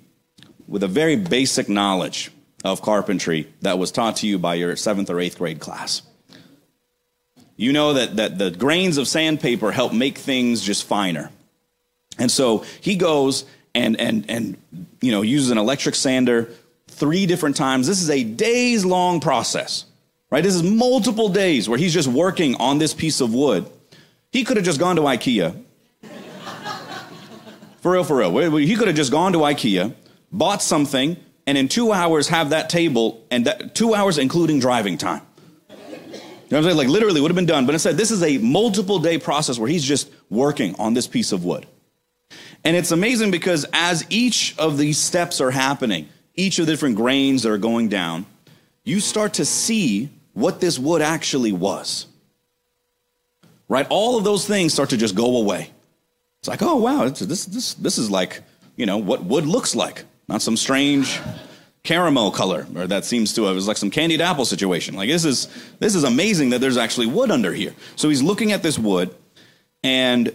with 0.68 0.82
a 0.82 0.88
very 0.88 1.16
basic 1.16 1.68
knowledge 1.68 2.30
of 2.64 2.82
carpentry 2.82 3.52
that 3.60 3.78
was 3.78 3.90
taught 3.90 4.16
to 4.16 4.26
you 4.26 4.38
by 4.38 4.54
your 4.54 4.76
seventh 4.76 5.10
or 5.10 5.20
eighth 5.20 5.38
grade 5.38 5.60
class. 5.60 6.02
You 7.56 7.72
know 7.72 7.92
that, 7.94 8.16
that 8.16 8.38
the 8.38 8.50
grains 8.50 8.98
of 8.98 9.06
sandpaper 9.06 9.72
help 9.72 9.92
make 9.92 10.18
things 10.18 10.62
just 10.62 10.84
finer. 10.84 11.30
And 12.18 12.30
so 12.30 12.64
he 12.80 12.96
goes 12.96 13.44
and, 13.74 13.98
and, 14.00 14.28
and 14.28 14.56
you 15.00 15.12
know, 15.12 15.22
uses 15.22 15.50
an 15.50 15.58
electric 15.58 15.94
sander 15.94 16.50
three 16.88 17.26
different 17.26 17.56
times. 17.56 17.86
This 17.86 18.02
is 18.02 18.10
a 18.10 18.22
days 18.22 18.84
long 18.84 19.20
process, 19.20 19.84
right? 20.30 20.42
This 20.42 20.54
is 20.54 20.62
multiple 20.62 21.28
days 21.28 21.68
where 21.68 21.78
he's 21.78 21.94
just 21.94 22.08
working 22.08 22.54
on 22.56 22.78
this 22.78 22.94
piece 22.94 23.20
of 23.20 23.34
wood. 23.34 23.68
He 24.30 24.44
could 24.44 24.56
have 24.56 24.64
just 24.66 24.78
gone 24.78 24.96
to 24.96 25.02
IKEA. 25.02 25.62
for 27.80 27.92
real, 27.92 28.04
for 28.04 28.16
real. 28.16 28.56
He 28.56 28.76
could 28.76 28.88
have 28.88 28.96
just 28.96 29.10
gone 29.10 29.32
to 29.32 29.38
IKEA 29.40 29.94
bought 30.32 30.62
something, 30.62 31.16
and 31.46 31.58
in 31.58 31.68
two 31.68 31.92
hours 31.92 32.28
have 32.28 32.50
that 32.50 32.70
table, 32.70 33.24
and 33.30 33.46
that, 33.46 33.74
two 33.74 33.94
hours 33.94 34.18
including 34.18 34.58
driving 34.58 34.98
time. 34.98 35.22
You 35.68 36.58
know 36.58 36.64
what 36.64 36.70
I'm 36.70 36.76
saying? 36.76 36.76
Like 36.76 36.88
literally 36.88 37.20
would 37.20 37.30
have 37.30 37.36
been 37.36 37.46
done. 37.46 37.64
But 37.64 37.74
instead, 37.74 37.96
this 37.96 38.10
is 38.10 38.22
a 38.22 38.36
multiple 38.38 38.98
day 38.98 39.16
process 39.16 39.58
where 39.58 39.70
he's 39.70 39.84
just 39.84 40.10
working 40.28 40.74
on 40.78 40.92
this 40.92 41.06
piece 41.06 41.32
of 41.32 41.44
wood. 41.44 41.66
And 42.64 42.76
it's 42.76 42.92
amazing 42.92 43.30
because 43.30 43.64
as 43.72 44.04
each 44.10 44.54
of 44.58 44.76
these 44.76 44.98
steps 44.98 45.40
are 45.40 45.50
happening, 45.50 46.08
each 46.34 46.58
of 46.58 46.66
the 46.66 46.72
different 46.72 46.96
grains 46.96 47.42
that 47.42 47.50
are 47.50 47.58
going 47.58 47.88
down, 47.88 48.26
you 48.84 49.00
start 49.00 49.34
to 49.34 49.44
see 49.44 50.10
what 50.34 50.60
this 50.60 50.78
wood 50.78 51.02
actually 51.02 51.52
was. 51.52 52.06
Right? 53.68 53.86
All 53.88 54.18
of 54.18 54.24
those 54.24 54.46
things 54.46 54.74
start 54.74 54.90
to 54.90 54.96
just 54.96 55.14
go 55.14 55.38
away. 55.38 55.70
It's 56.40 56.48
like, 56.48 56.60
oh, 56.60 56.76
wow, 56.76 57.08
this, 57.08 57.46
this, 57.46 57.74
this 57.74 57.98
is 57.98 58.10
like, 58.10 58.42
you 58.76 58.84
know, 58.84 58.98
what 58.98 59.24
wood 59.24 59.46
looks 59.46 59.74
like, 59.74 60.04
not 60.32 60.40
some 60.40 60.56
strange 60.56 61.20
caramel 61.82 62.30
color, 62.30 62.66
or 62.74 62.86
that 62.86 63.04
seems 63.04 63.34
to 63.34 63.44
have, 63.44 63.54
it's 63.54 63.66
like 63.66 63.76
some 63.76 63.90
candied 63.90 64.22
apple 64.22 64.46
situation. 64.46 64.94
Like, 64.94 65.10
this 65.10 65.26
is, 65.26 65.46
this 65.78 65.94
is 65.94 66.04
amazing 66.04 66.50
that 66.50 66.60
there's 66.62 66.78
actually 66.78 67.06
wood 67.06 67.30
under 67.30 67.52
here. 67.52 67.74
So 67.96 68.08
he's 68.08 68.22
looking 68.22 68.50
at 68.50 68.62
this 68.62 68.78
wood, 68.78 69.14
and, 69.84 70.32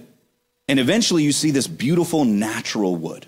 and 0.67 0.79
eventually 0.79 1.23
you 1.23 1.31
see 1.31 1.49
this 1.49 1.65
beautiful 1.65 2.25
natural 2.25 2.95
wood. 2.95 3.25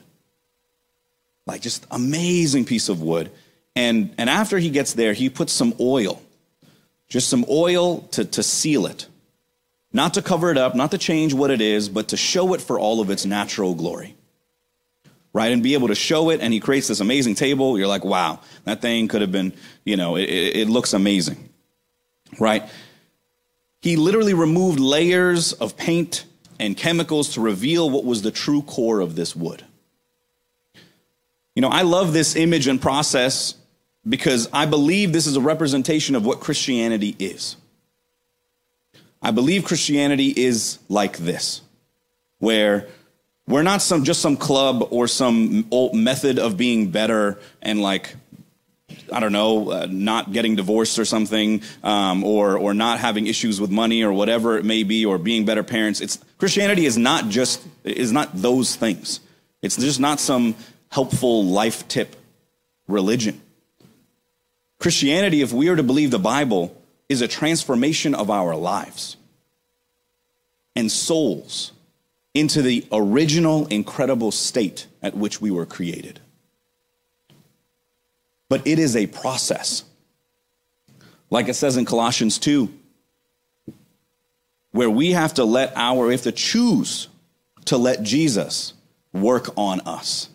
Like, 1.48 1.62
just 1.62 1.88
amazing 1.90 2.66
piece 2.66 2.88
of 2.88 3.02
wood. 3.02 3.32
And, 3.76 4.14
and 4.20 4.30
after 4.30 4.60
he 4.60 4.70
gets 4.70 4.94
there, 4.94 5.14
he 5.14 5.28
puts 5.32 5.52
some 5.52 5.74
oil, 5.80 6.22
just 7.08 7.30
some 7.30 7.46
oil 7.50 8.02
to, 8.12 8.26
to 8.26 8.44
seal 8.44 8.86
it. 8.86 9.08
Not 9.92 10.14
to 10.14 10.22
cover 10.22 10.52
it 10.52 10.58
up, 10.60 10.76
not 10.76 10.92
to 10.92 11.00
change 11.00 11.34
what 11.34 11.50
it 11.50 11.62
is, 11.62 11.90
but 11.90 12.10
to 12.10 12.18
show 12.18 12.54
it 12.54 12.62
for 12.62 12.78
all 12.78 13.02
of 13.02 13.10
its 13.10 13.26
natural 13.26 13.74
glory. 13.74 14.16
Right? 15.32 15.52
And 15.52 15.62
be 15.62 15.76
able 15.76 15.90
to 15.90 15.96
show 15.96 16.30
it. 16.32 16.42
And 16.42 16.52
he 16.52 16.60
creates 16.60 16.88
this 16.88 17.00
amazing 17.00 17.36
table. 17.36 17.78
You're 17.78 17.88
like, 17.88 18.04
wow, 18.04 18.40
that 18.64 18.82
thing 18.82 19.08
could 19.08 19.22
have 19.22 19.32
been, 19.32 19.54
you 19.86 19.96
know, 19.96 20.16
it, 20.16 20.24
it 20.24 20.70
looks 20.70 20.94
amazing. 20.94 21.50
Right? 22.40 22.64
He 23.82 23.96
literally 23.96 24.34
removed 24.34 24.80
layers 24.80 25.54
of 25.54 25.78
paint 25.78 26.26
and 26.60 26.76
chemicals 26.76 27.34
to 27.36 27.42
reveal 27.42 27.90
what 27.90 28.04
was 28.04 28.22
the 28.22 28.32
true 28.32 28.62
core 28.62 29.00
of 29.00 29.16
this 29.16 29.36
wood. 29.36 29.64
You 31.56 31.62
know, 31.62 31.70
I 31.70 31.84
love 31.84 32.14
this 32.14 32.36
image 32.36 32.68
and 32.68 32.82
process 32.82 33.56
because 34.08 34.50
I 34.52 34.66
believe 34.66 35.14
this 35.14 35.28
is 35.28 35.36
a 35.36 35.42
representation 35.42 36.16
of 36.16 36.26
what 36.26 36.40
Christianity 36.40 37.16
is. 37.20 37.56
I 39.22 39.32
believe 39.32 39.66
Christianity 39.66 40.30
is 40.30 40.80
like 40.88 41.18
this, 41.18 41.62
where 42.38 42.88
we're 43.50 43.64
not 43.64 43.82
some 43.82 44.04
just 44.04 44.22
some 44.22 44.38
club 44.38 44.88
or 44.92 45.08
some 45.08 45.68
old 45.72 45.96
method 45.96 46.40
of 46.40 46.56
being 46.56 46.92
better 46.92 47.40
and 47.62 47.82
like 47.82 48.16
I 49.12 49.20
don't 49.20 49.32
know, 49.32 49.72
uh, 49.72 49.88
not 49.90 50.32
getting 50.32 50.56
divorced 50.56 51.00
or 51.00 51.06
something, 51.06 51.64
um, 51.84 52.24
or 52.24 52.58
or 52.58 52.74
not 52.74 53.00
having 53.00 53.26
issues 53.26 53.60
with 53.60 53.72
money 53.72 54.04
or 54.04 54.14
whatever 54.14 54.58
it 54.58 54.66
may 54.66 54.84
be, 54.84 55.06
or 55.06 55.18
being 55.18 55.46
better 55.46 55.64
parents. 55.64 56.00
It's 56.00 56.20
Christianity 56.38 56.86
is 56.86 56.98
not 56.98 57.30
just 57.30 57.66
is 57.84 58.12
not 58.12 58.30
those 58.34 58.76
things. 58.76 59.20
It's 59.62 59.78
just 59.78 60.00
not 60.00 60.20
some 60.20 60.56
helpful 60.90 61.46
life 61.46 61.88
tip 61.88 62.16
religion. 62.88 63.42
Christianity, 64.80 65.42
if 65.42 65.52
we 65.52 65.70
are 65.70 65.76
to 65.76 65.84
believe 65.84 66.12
the 66.12 66.20
Bible, 66.20 66.76
is 67.10 67.22
a 67.22 67.28
transformation 67.28 68.14
of 68.14 68.30
our 68.30 68.56
lives 68.56 69.18
and 70.76 70.92
souls 70.92 71.72
into 72.34 72.62
the 72.62 72.86
original 72.92 73.66
incredible 73.68 74.32
state 74.32 74.88
at 75.02 75.16
which 75.16 75.42
we 75.42 75.52
were 75.52 75.66
created. 75.66 76.20
But 78.50 78.66
it 78.66 78.80
is 78.80 78.96
a 78.96 79.08
process. 79.08 79.84
Like 81.30 81.48
it 81.48 81.56
says 81.56 81.78
in 81.78 81.86
Colossians 81.86 82.40
2, 82.40 82.74
where 84.72 84.90
we 84.90 85.12
have 85.12 85.36
to 85.36 85.44
let 85.44 85.74
our, 85.76 86.08
we 86.08 86.14
have 86.14 86.24
to 86.24 86.32
choose 86.32 87.08
to 87.66 87.78
let 87.78 88.04
Jesus 88.04 88.74
work 89.14 89.50
on 89.56 89.82
us. 89.82 90.30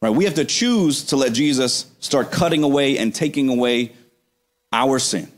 Right? 0.00 0.10
We 0.10 0.24
have 0.24 0.34
to 0.34 0.44
choose 0.44 1.04
to 1.04 1.16
let 1.16 1.32
Jesus 1.32 1.86
start 2.00 2.32
cutting 2.32 2.62
away 2.62 2.98
and 2.98 3.14
taking 3.14 3.48
away 3.48 3.92
our 4.72 4.98
sin, 4.98 5.30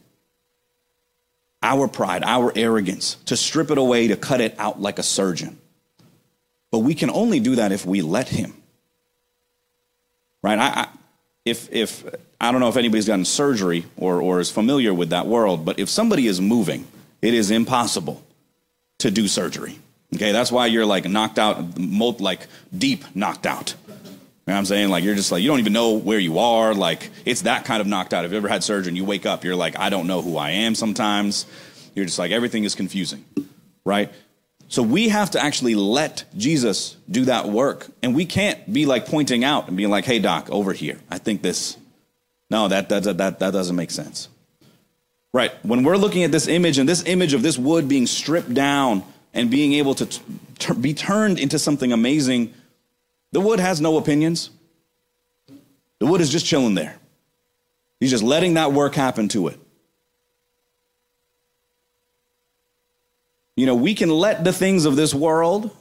our 1.64 1.88
pride, 1.88 2.22
our 2.22 2.52
arrogance, 2.54 3.16
to 3.24 3.36
strip 3.36 3.70
it 3.70 3.78
away, 3.78 4.08
to 4.08 4.16
cut 4.16 4.40
it 4.40 4.54
out 4.58 4.80
like 4.80 4.98
a 5.00 5.02
surgeon. 5.02 5.58
But 6.70 6.80
we 6.80 6.94
can 6.94 7.10
only 7.10 7.40
do 7.40 7.56
that 7.56 7.72
if 7.72 7.86
we 7.86 8.02
let 8.02 8.28
Him. 8.28 8.54
Right? 10.42 10.58
I, 10.58 10.66
I, 10.66 10.88
if, 11.44 11.72
if, 11.72 12.04
I 12.40 12.52
don't 12.52 12.60
know 12.60 12.68
if 12.68 12.76
anybody's 12.76 13.06
gotten 13.06 13.24
surgery 13.24 13.86
or, 13.96 14.20
or 14.20 14.40
is 14.40 14.50
familiar 14.50 14.92
with 14.92 15.10
that 15.10 15.26
world, 15.26 15.64
but 15.64 15.78
if 15.78 15.88
somebody 15.88 16.26
is 16.26 16.40
moving, 16.40 16.86
it 17.22 17.32
is 17.32 17.50
impossible 17.50 18.22
to 18.98 19.10
do 19.10 19.26
surgery. 19.26 19.78
Okay, 20.14 20.32
that's 20.32 20.52
why 20.52 20.66
you're 20.66 20.86
like 20.86 21.06
knocked 21.06 21.38
out, 21.38 21.78
like 22.20 22.46
deep 22.76 23.04
knocked 23.16 23.46
out. 23.46 23.74
You 24.46 24.50
know 24.50 24.56
what 24.56 24.58
I'm 24.58 24.66
saying? 24.66 24.90
Like 24.90 25.04
you're 25.04 25.14
just 25.14 25.32
like 25.32 25.42
you 25.42 25.48
don't 25.48 25.58
even 25.58 25.72
know 25.72 25.92
where 25.92 26.18
you 26.18 26.38
are. 26.38 26.74
Like 26.74 27.10
it's 27.24 27.42
that 27.42 27.64
kind 27.64 27.80
of 27.80 27.86
knocked 27.86 28.12
out. 28.12 28.26
If 28.26 28.30
you 28.30 28.36
ever 28.36 28.48
had 28.48 28.62
surgery 28.62 28.88
and 28.88 28.96
you 28.96 29.04
wake 29.06 29.24
up, 29.24 29.42
you're 29.42 29.56
like, 29.56 29.78
I 29.78 29.88
don't 29.88 30.06
know 30.06 30.20
who 30.20 30.36
I 30.36 30.50
am 30.50 30.74
sometimes. 30.74 31.46
You're 31.94 32.04
just 32.04 32.18
like 32.18 32.30
everything 32.30 32.64
is 32.64 32.74
confusing. 32.74 33.24
Right? 33.86 34.12
So 34.68 34.82
we 34.82 35.08
have 35.08 35.30
to 35.30 35.42
actually 35.42 35.74
let 35.74 36.24
Jesus 36.36 36.96
do 37.10 37.24
that 37.24 37.48
work. 37.48 37.86
And 38.02 38.14
we 38.14 38.26
can't 38.26 38.70
be 38.70 38.84
like 38.84 39.06
pointing 39.06 39.44
out 39.44 39.68
and 39.68 39.78
being 39.78 39.88
like, 39.88 40.04
hey 40.04 40.18
doc, 40.18 40.50
over 40.50 40.74
here. 40.74 41.00
I 41.10 41.16
think 41.16 41.40
this 41.40 41.78
no, 42.50 42.68
that 42.68 42.90
that 42.90 43.04
that 43.04 43.38
that 43.38 43.52
doesn't 43.52 43.76
make 43.76 43.90
sense. 43.90 44.28
Right. 45.32 45.52
When 45.64 45.84
we're 45.84 45.96
looking 45.96 46.22
at 46.22 46.32
this 46.32 46.48
image 46.48 46.76
and 46.76 46.86
this 46.86 47.02
image 47.06 47.32
of 47.32 47.40
this 47.40 47.56
wood 47.56 47.88
being 47.88 48.06
stripped 48.06 48.52
down 48.52 49.04
and 49.32 49.50
being 49.50 49.72
able 49.72 49.94
to 49.94 50.06
t- 50.58 50.74
be 50.74 50.92
turned 50.92 51.38
into 51.38 51.58
something 51.58 51.92
amazing 51.92 52.52
the 53.34 53.40
wood 53.40 53.58
has 53.58 53.80
no 53.80 53.96
opinions. 53.96 54.48
The 55.98 56.06
wood 56.06 56.20
is 56.20 56.30
just 56.30 56.46
chilling 56.46 56.76
there. 56.76 56.96
He's 57.98 58.10
just 58.10 58.22
letting 58.22 58.54
that 58.54 58.72
work 58.72 58.94
happen 58.94 59.26
to 59.30 59.48
it. 59.48 59.58
You 63.56 63.66
know, 63.66 63.74
we 63.74 63.96
can 63.96 64.08
let 64.08 64.44
the 64.44 64.52
things 64.52 64.84
of 64.84 64.94
this 64.94 65.12
world 65.12 65.76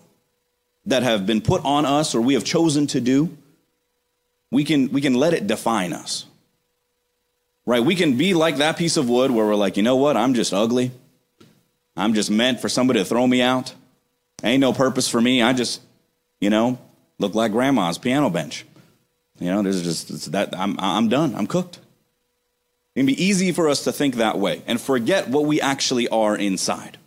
that 0.87 1.03
have 1.03 1.27
been 1.27 1.41
put 1.41 1.63
on 1.63 1.85
us 1.85 2.15
or 2.15 2.21
we 2.21 2.33
have 2.33 2.43
chosen 2.43 2.87
to 2.87 2.99
do, 2.99 3.37
we 4.49 4.63
can, 4.63 4.91
we 4.91 4.99
can 4.99 5.13
let 5.13 5.35
it 5.35 5.45
define 5.45 5.93
us. 5.93 6.25
Right? 7.67 7.83
We 7.83 7.93
can 7.93 8.17
be 8.17 8.33
like 8.33 8.57
that 8.57 8.77
piece 8.77 8.97
of 8.97 9.07
wood 9.07 9.29
where 9.29 9.45
we're 9.45 9.55
like, 9.55 9.77
you 9.77 9.83
know 9.83 9.97
what? 9.97 10.17
I'm 10.17 10.33
just 10.33 10.53
ugly. 10.53 10.89
I'm 11.95 12.15
just 12.15 12.31
meant 12.31 12.61
for 12.61 12.67
somebody 12.67 12.99
to 12.99 13.05
throw 13.05 13.27
me 13.27 13.43
out. 13.43 13.75
Ain't 14.43 14.59
no 14.59 14.73
purpose 14.73 15.07
for 15.07 15.21
me. 15.21 15.43
I 15.43 15.53
just, 15.53 15.81
you 16.41 16.49
know, 16.49 16.79
look 17.19 17.35
like 17.35 17.51
grandma's 17.51 17.97
piano 17.97 18.29
bench. 18.29 18.65
You 19.39 19.47
know, 19.47 19.61
there's 19.61 19.81
just 19.81 20.31
that 20.31 20.57
I'm, 20.57 20.79
I'm 20.79 21.09
done. 21.09 21.35
I'm 21.35 21.47
cooked. 21.47 21.79
It 22.95 22.99
can 22.99 23.05
be 23.05 23.23
easy 23.23 23.51
for 23.51 23.69
us 23.69 23.83
to 23.85 23.91
think 23.91 24.15
that 24.15 24.37
way 24.37 24.61
and 24.67 24.79
forget 24.79 25.27
what 25.27 25.45
we 25.45 25.59
actually 25.59 26.07
are 26.07 26.35
inside. 26.35 26.97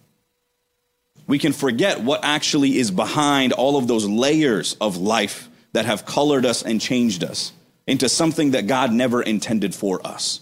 We 1.26 1.38
can 1.38 1.52
forget 1.52 2.00
what 2.00 2.20
actually 2.24 2.78
is 2.78 2.90
behind 2.90 3.52
all 3.52 3.76
of 3.76 3.86
those 3.88 4.06
layers 4.06 4.74
of 4.80 4.96
life 4.96 5.48
that 5.72 5.86
have 5.86 6.04
colored 6.04 6.46
us 6.46 6.62
and 6.62 6.80
changed 6.80 7.22
us 7.24 7.52
into 7.86 8.08
something 8.08 8.52
that 8.52 8.66
God 8.66 8.92
never 8.92 9.22
intended 9.22 9.74
for 9.74 10.04
us. 10.06 10.40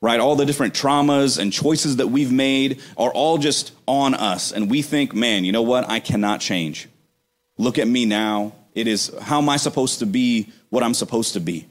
Right? 0.00 0.20
All 0.20 0.36
the 0.36 0.46
different 0.46 0.74
traumas 0.74 1.38
and 1.38 1.52
choices 1.52 1.96
that 1.96 2.08
we've 2.08 2.32
made 2.32 2.80
are 2.96 3.10
all 3.10 3.38
just 3.38 3.72
on 3.86 4.14
us. 4.14 4.52
And 4.52 4.70
we 4.70 4.82
think, 4.82 5.14
man, 5.14 5.44
you 5.44 5.52
know 5.52 5.62
what? 5.62 5.88
I 5.88 6.00
cannot 6.00 6.40
change. 6.40 6.88
Look 7.58 7.78
at 7.78 7.88
me 7.88 8.06
now. 8.06 8.52
It 8.74 8.86
is, 8.86 9.12
how 9.20 9.38
am 9.38 9.48
I 9.48 9.56
supposed 9.56 9.98
to 9.98 10.06
be 10.06 10.50
what 10.70 10.82
I'm 10.82 10.94
supposed 10.94 11.34
to 11.34 11.40
be? 11.40 11.66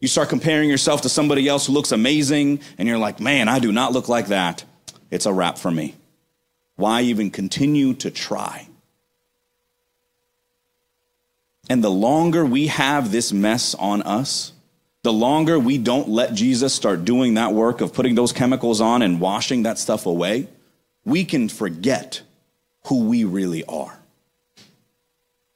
You 0.00 0.08
start 0.08 0.28
comparing 0.28 0.68
yourself 0.68 1.02
to 1.02 1.08
somebody 1.08 1.46
else 1.46 1.66
who 1.66 1.72
looks 1.72 1.92
amazing, 1.92 2.60
and 2.78 2.88
you're 2.88 2.98
like, 2.98 3.20
man, 3.20 3.48
I 3.48 3.58
do 3.58 3.70
not 3.70 3.92
look 3.92 4.08
like 4.08 4.28
that. 4.28 4.64
It's 5.10 5.26
a 5.26 5.32
wrap 5.32 5.58
for 5.58 5.70
me. 5.70 5.94
Why 6.76 7.02
even 7.02 7.30
continue 7.30 7.94
to 7.94 8.10
try? 8.10 8.66
And 11.68 11.84
the 11.84 11.90
longer 11.90 12.44
we 12.44 12.68
have 12.68 13.12
this 13.12 13.32
mess 13.32 13.74
on 13.74 14.02
us, 14.02 14.52
the 15.02 15.12
longer 15.12 15.58
we 15.58 15.78
don't 15.78 16.08
let 16.08 16.34
Jesus 16.34 16.74
start 16.74 17.04
doing 17.04 17.34
that 17.34 17.52
work 17.52 17.80
of 17.80 17.92
putting 17.92 18.14
those 18.14 18.32
chemicals 18.32 18.80
on 18.80 19.02
and 19.02 19.20
washing 19.20 19.62
that 19.62 19.78
stuff 19.78 20.06
away, 20.06 20.48
we 21.04 21.24
can 21.24 21.48
forget 21.48 22.22
who 22.86 23.04
we 23.04 23.24
really 23.24 23.64
are 23.66 23.99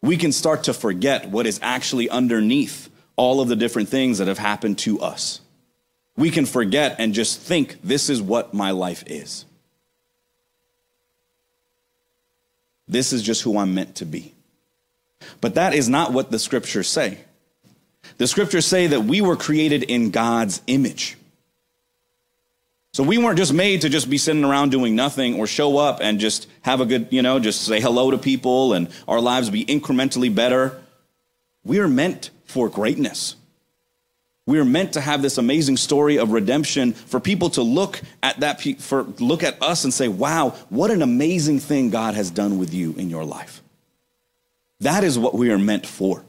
we 0.04 0.18
can 0.18 0.32
start 0.32 0.64
to 0.64 0.74
forget 0.74 1.30
what 1.30 1.46
is 1.46 1.58
actually 1.62 2.10
underneath 2.10 2.90
all 3.16 3.40
of 3.40 3.48
the 3.48 3.56
different 3.56 3.88
things 3.88 4.18
that 4.18 4.28
have 4.28 4.38
happened 4.38 4.76
to 4.80 5.00
us. 5.00 5.40
We 6.14 6.30
can 6.30 6.44
forget 6.44 6.96
and 6.98 7.14
just 7.14 7.40
think, 7.40 7.78
this 7.82 8.10
is 8.10 8.20
what 8.20 8.52
my 8.52 8.70
life 8.72 9.02
is. 9.06 9.46
This 12.86 13.14
is 13.14 13.22
just 13.22 13.42
who 13.42 13.58
I'm 13.58 13.74
meant 13.74 13.94
to 13.96 14.04
be. 14.04 14.34
But 15.40 15.54
that 15.54 15.72
is 15.72 15.88
not 15.88 16.12
what 16.12 16.30
the 16.30 16.38
scriptures 16.38 16.86
say. 16.86 17.18
The 18.18 18.26
scriptures 18.26 18.66
say 18.66 18.88
that 18.88 19.04
we 19.04 19.22
were 19.22 19.36
created 19.36 19.84
in 19.84 20.10
God's 20.10 20.60
image. 20.66 21.16
So 22.94 23.02
we 23.02 23.18
weren't 23.18 23.38
just 23.38 23.52
made 23.52 23.80
to 23.80 23.88
just 23.88 24.08
be 24.08 24.18
sitting 24.18 24.44
around 24.44 24.70
doing 24.70 24.94
nothing 24.94 25.34
or 25.34 25.48
show 25.48 25.78
up 25.78 25.98
and 26.00 26.20
just 26.20 26.46
have 26.62 26.80
a 26.80 26.86
good, 26.86 27.08
you 27.10 27.22
know, 27.22 27.40
just 27.40 27.62
say 27.62 27.80
hello 27.80 28.12
to 28.12 28.18
people 28.18 28.72
and 28.72 28.88
our 29.08 29.20
lives 29.20 29.50
be 29.50 29.64
incrementally 29.64 30.32
better. 30.32 30.80
We 31.64 31.80
are 31.80 31.88
meant 31.88 32.30
for 32.44 32.68
greatness. 32.68 33.34
We 34.46 34.60
are 34.60 34.64
meant 34.64 34.92
to 34.92 35.00
have 35.00 35.22
this 35.22 35.38
amazing 35.38 35.76
story 35.76 36.18
of 36.20 36.30
redemption 36.30 36.92
for 36.92 37.18
people 37.18 37.50
to 37.50 37.62
look 37.62 38.00
at 38.22 38.38
that 38.38 38.62
for 38.78 39.02
look 39.18 39.42
at 39.42 39.60
us 39.60 39.82
and 39.82 39.92
say, 39.92 40.06
"Wow, 40.06 40.50
what 40.68 40.92
an 40.92 41.02
amazing 41.02 41.58
thing 41.58 41.90
God 41.90 42.14
has 42.14 42.30
done 42.30 42.58
with 42.58 42.72
you 42.72 42.94
in 42.96 43.10
your 43.10 43.24
life." 43.24 43.60
That 44.78 45.02
is 45.02 45.18
what 45.18 45.34
we 45.34 45.50
are 45.50 45.58
meant 45.58 45.84
for. 45.84 46.24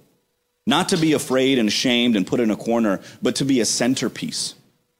Not 0.65 0.89
to 0.89 0.97
be 0.97 1.13
afraid 1.13 1.60
and 1.60 1.69
ashamed 1.69 2.15
and 2.15 2.25
put 2.25 2.39
in 2.39 2.49
a 2.49 2.56
corner, 2.56 3.01
but 3.21 3.36
to 3.36 3.45
be 3.45 3.60
a 3.60 3.65
centerpiece 3.65 4.56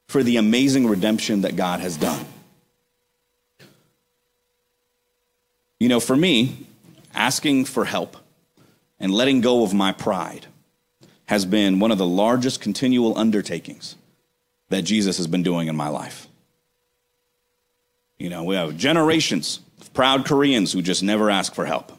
for 0.08 0.22
the 0.22 0.36
amazing 0.36 0.86
redemption 0.86 1.42
that 1.42 1.56
God 1.56 1.80
has 1.80 1.96
done. 1.96 2.24
You 5.78 5.88
know, 5.88 6.00
for 6.00 6.16
me, 6.16 6.66
asking 7.14 7.66
for 7.66 7.84
help 7.84 8.16
and 8.98 9.12
letting 9.12 9.40
go 9.40 9.62
of 9.62 9.74
my 9.74 9.92
pride 9.92 10.46
has 11.26 11.44
been 11.44 11.80
one 11.80 11.90
of 11.90 11.98
the 11.98 12.06
largest 12.06 12.60
continual 12.60 13.18
undertakings 13.18 13.96
that 14.68 14.82
Jesus 14.82 15.16
has 15.16 15.26
been 15.26 15.42
doing 15.42 15.68
in 15.68 15.76
my 15.76 15.88
life. 15.88 16.28
You 18.18 18.30
know, 18.30 18.44
we 18.44 18.54
have 18.54 18.76
generations 18.76 19.60
of 19.80 19.92
proud 19.92 20.24
Koreans 20.24 20.72
who 20.72 20.82
just 20.82 21.02
never 21.02 21.30
ask 21.30 21.54
for 21.54 21.66
help. 21.66 21.92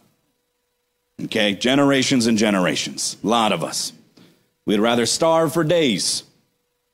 Okay, 1.26 1.54
generations 1.54 2.28
and 2.28 2.38
generations, 2.38 3.17
a 3.24 3.28
lot 3.28 3.52
of 3.52 3.63
us. 3.63 3.91
We'd 4.65 4.80
rather 4.80 5.06
starve 5.06 5.54
for 5.54 5.63
days 5.63 6.24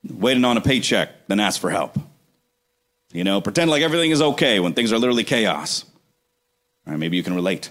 waiting 0.07 0.45
on 0.45 0.57
a 0.57 0.61
paycheck 0.61 1.27
than 1.27 1.39
ask 1.39 1.59
for 1.59 1.69
help. 1.69 1.97
You 3.11 3.23
know, 3.23 3.41
pretend 3.41 3.69
like 3.69 3.83
everything 3.83 4.11
is 4.11 4.21
okay 4.21 4.59
when 4.59 4.73
things 4.73 4.91
are 4.91 4.97
literally 4.97 5.23
chaos. 5.23 5.85
All 6.85 6.91
right, 6.91 6.99
maybe 6.99 7.15
you 7.15 7.23
can 7.23 7.35
relate. 7.35 7.69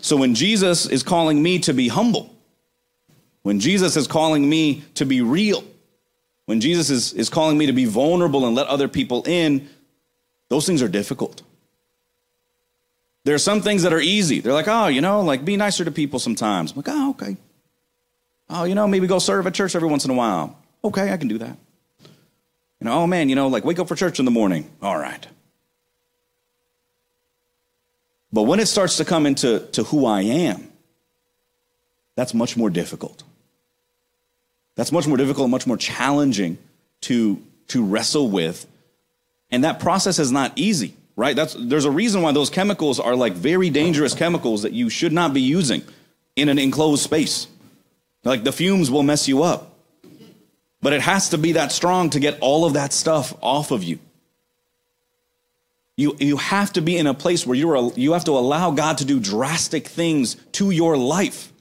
So 0.00 0.16
when 0.16 0.34
Jesus 0.34 0.86
is 0.86 1.02
calling 1.02 1.42
me 1.42 1.58
to 1.60 1.74
be 1.74 1.88
humble, 1.88 2.34
when 3.42 3.60
Jesus 3.60 3.96
is 3.96 4.06
calling 4.06 4.48
me 4.48 4.84
to 4.94 5.04
be 5.04 5.20
real, 5.20 5.64
when 6.46 6.60
Jesus 6.60 6.90
is, 6.90 7.12
is 7.12 7.28
calling 7.28 7.58
me 7.58 7.66
to 7.66 7.72
be 7.72 7.84
vulnerable 7.84 8.46
and 8.46 8.54
let 8.54 8.66
other 8.66 8.88
people 8.88 9.22
in, 9.26 9.68
those 10.48 10.66
things 10.66 10.82
are 10.82 10.88
difficult. 10.88 11.42
There 13.24 13.34
are 13.34 13.38
some 13.38 13.60
things 13.60 13.82
that 13.82 13.92
are 13.92 14.00
easy. 14.00 14.40
They're 14.40 14.54
like, 14.54 14.68
oh, 14.68 14.86
you 14.86 15.00
know, 15.00 15.20
like 15.20 15.44
be 15.44 15.56
nicer 15.56 15.84
to 15.84 15.90
people 15.90 16.18
sometimes. 16.18 16.72
I'm 16.72 16.78
like, 16.78 16.88
oh, 16.88 17.10
okay. 17.10 17.36
Oh, 18.50 18.64
you 18.64 18.74
know, 18.74 18.88
maybe 18.88 19.06
go 19.06 19.20
serve 19.20 19.46
at 19.46 19.54
church 19.54 19.76
every 19.76 19.88
once 19.88 20.04
in 20.04 20.10
a 20.10 20.14
while. 20.14 20.58
Okay, 20.82 21.12
I 21.12 21.16
can 21.16 21.28
do 21.28 21.38
that. 21.38 21.56
You 22.80 22.86
know, 22.86 22.92
oh 22.92 23.06
man, 23.06 23.28
you 23.28 23.36
know, 23.36 23.46
like 23.48 23.64
wake 23.64 23.78
up 23.78 23.88
for 23.88 23.94
church 23.94 24.18
in 24.18 24.24
the 24.24 24.30
morning. 24.30 24.68
All 24.82 24.98
right. 24.98 25.24
But 28.32 28.42
when 28.42 28.60
it 28.60 28.66
starts 28.66 28.96
to 28.96 29.04
come 29.04 29.26
into 29.26 29.60
to 29.72 29.84
who 29.84 30.06
I 30.06 30.22
am, 30.22 30.70
that's 32.16 32.34
much 32.34 32.56
more 32.56 32.70
difficult. 32.70 33.22
That's 34.74 34.92
much 34.92 35.06
more 35.06 35.16
difficult, 35.16 35.50
much 35.50 35.66
more 35.66 35.76
challenging 35.76 36.58
to, 37.02 37.42
to 37.68 37.84
wrestle 37.84 38.30
with. 38.30 38.66
And 39.50 39.64
that 39.64 39.80
process 39.80 40.18
is 40.18 40.30
not 40.32 40.52
easy, 40.56 40.94
right? 41.16 41.34
That's, 41.36 41.54
there's 41.58 41.84
a 41.84 41.90
reason 41.90 42.22
why 42.22 42.32
those 42.32 42.50
chemicals 42.50 43.00
are 43.00 43.16
like 43.16 43.34
very 43.34 43.68
dangerous 43.68 44.14
chemicals 44.14 44.62
that 44.62 44.72
you 44.72 44.88
should 44.88 45.12
not 45.12 45.34
be 45.34 45.40
using 45.40 45.82
in 46.36 46.48
an 46.48 46.58
enclosed 46.58 47.02
space. 47.02 47.46
Like 48.24 48.44
the 48.44 48.52
fumes 48.52 48.90
will 48.90 49.02
mess 49.02 49.28
you 49.28 49.42
up. 49.42 49.74
But 50.82 50.92
it 50.92 51.02
has 51.02 51.30
to 51.30 51.38
be 51.38 51.52
that 51.52 51.72
strong 51.72 52.10
to 52.10 52.20
get 52.20 52.38
all 52.40 52.64
of 52.64 52.74
that 52.74 52.92
stuff 52.92 53.34
off 53.42 53.70
of 53.70 53.84
you. 53.84 53.98
You, 55.96 56.16
you 56.18 56.38
have 56.38 56.72
to 56.74 56.80
be 56.80 56.96
in 56.96 57.06
a 57.06 57.12
place 57.12 57.46
where 57.46 57.56
you're, 57.56 57.92
you 57.94 58.14
have 58.14 58.24
to 58.24 58.32
allow 58.32 58.70
God 58.70 58.98
to 58.98 59.04
do 59.04 59.20
drastic 59.20 59.86
things 59.86 60.36
to 60.52 60.70
your 60.70 60.96
life 60.96 61.52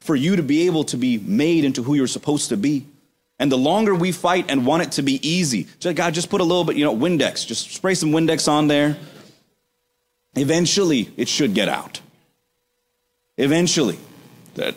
for 0.00 0.14
you 0.14 0.36
to 0.36 0.42
be 0.42 0.66
able 0.66 0.84
to 0.84 0.98
be 0.98 1.16
made 1.16 1.64
into 1.64 1.82
who 1.82 1.94
you're 1.94 2.06
supposed 2.06 2.50
to 2.50 2.56
be. 2.56 2.86
And 3.38 3.50
the 3.50 3.56
longer 3.56 3.94
we 3.94 4.12
fight 4.12 4.46
and 4.50 4.66
want 4.66 4.82
it 4.82 4.92
to 4.92 5.02
be 5.02 5.26
easy, 5.26 5.68
just, 5.80 5.96
God, 5.96 6.12
just 6.12 6.28
put 6.28 6.40
a 6.40 6.44
little 6.44 6.64
bit, 6.64 6.76
you 6.76 6.84
know, 6.84 6.94
Windex, 6.94 7.46
just 7.46 7.70
spray 7.70 7.94
some 7.94 8.10
Windex 8.10 8.46
on 8.46 8.68
there. 8.68 8.98
Eventually, 10.34 11.10
it 11.16 11.28
should 11.28 11.54
get 11.54 11.68
out. 11.68 12.00
Eventually. 13.38 13.98
That, 14.54 14.74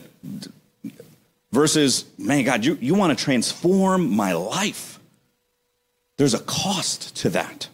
versus, 1.55 2.05
man, 2.17 2.43
God, 2.43 2.65
you, 2.65 2.77
you 2.81 2.93
want 2.93 3.17
to 3.17 3.23
transform 3.23 4.13
my 4.13 4.33
life. 4.33 4.99
There's 6.17 6.33
a 6.33 6.39
cost 6.39 7.15
to 7.17 7.29
that. 7.29 7.69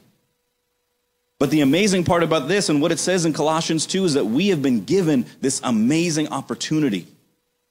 But 1.40 1.50
the 1.50 1.62
amazing 1.62 2.04
part 2.04 2.22
about 2.22 2.48
this 2.48 2.70
and 2.70 2.82
what 2.82 2.92
it 2.92 3.00
says 3.00 3.26
in 3.26 3.34
Colossians 3.34 3.88
2 3.88 4.06
is 4.06 4.14
that 4.14 4.26
we 4.26 4.50
have 4.50 4.62
been 4.62 4.86
given 4.86 5.26
this 5.42 5.60
amazing 5.64 6.28
opportunity 6.28 7.08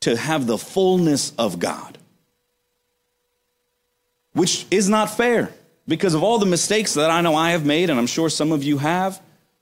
to 0.00 0.16
have 0.16 0.48
the 0.48 0.58
fullness 0.58 1.32
of 1.38 1.60
God, 1.60 1.96
which 4.32 4.66
is 4.70 4.88
not 4.88 5.16
fair 5.16 5.52
because 5.86 6.14
of 6.14 6.24
all 6.24 6.38
the 6.38 6.46
mistakes 6.46 6.94
that 6.94 7.10
I 7.10 7.20
know 7.20 7.36
I 7.36 7.52
have 7.52 7.64
made, 7.64 7.88
and 7.88 7.98
I'm 8.00 8.08
sure 8.08 8.28
some 8.28 8.50
of 8.50 8.64
you 8.64 8.78
have. 8.78 9.20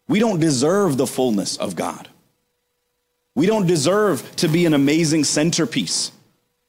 We 0.08 0.18
don't 0.18 0.40
deserve 0.40 0.96
the 0.96 1.06
fullness 1.06 1.58
of 1.58 1.76
God. 1.76 2.08
We 3.34 3.44
don't 3.44 3.66
deserve 3.66 4.36
to 4.36 4.48
be 4.48 4.64
an 4.64 4.72
amazing 4.72 5.24
centerpiece 5.24 6.12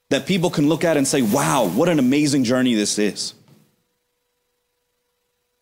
that 0.10 0.26
people 0.26 0.50
can 0.50 0.68
look 0.68 0.84
at 0.84 0.98
and 0.98 1.08
say, 1.08 1.22
wow, 1.22 1.68
what 1.68 1.90
an 1.90 2.00
amazing 2.00 2.44
journey 2.44 2.74
this 2.74 2.98
is. 2.98 3.34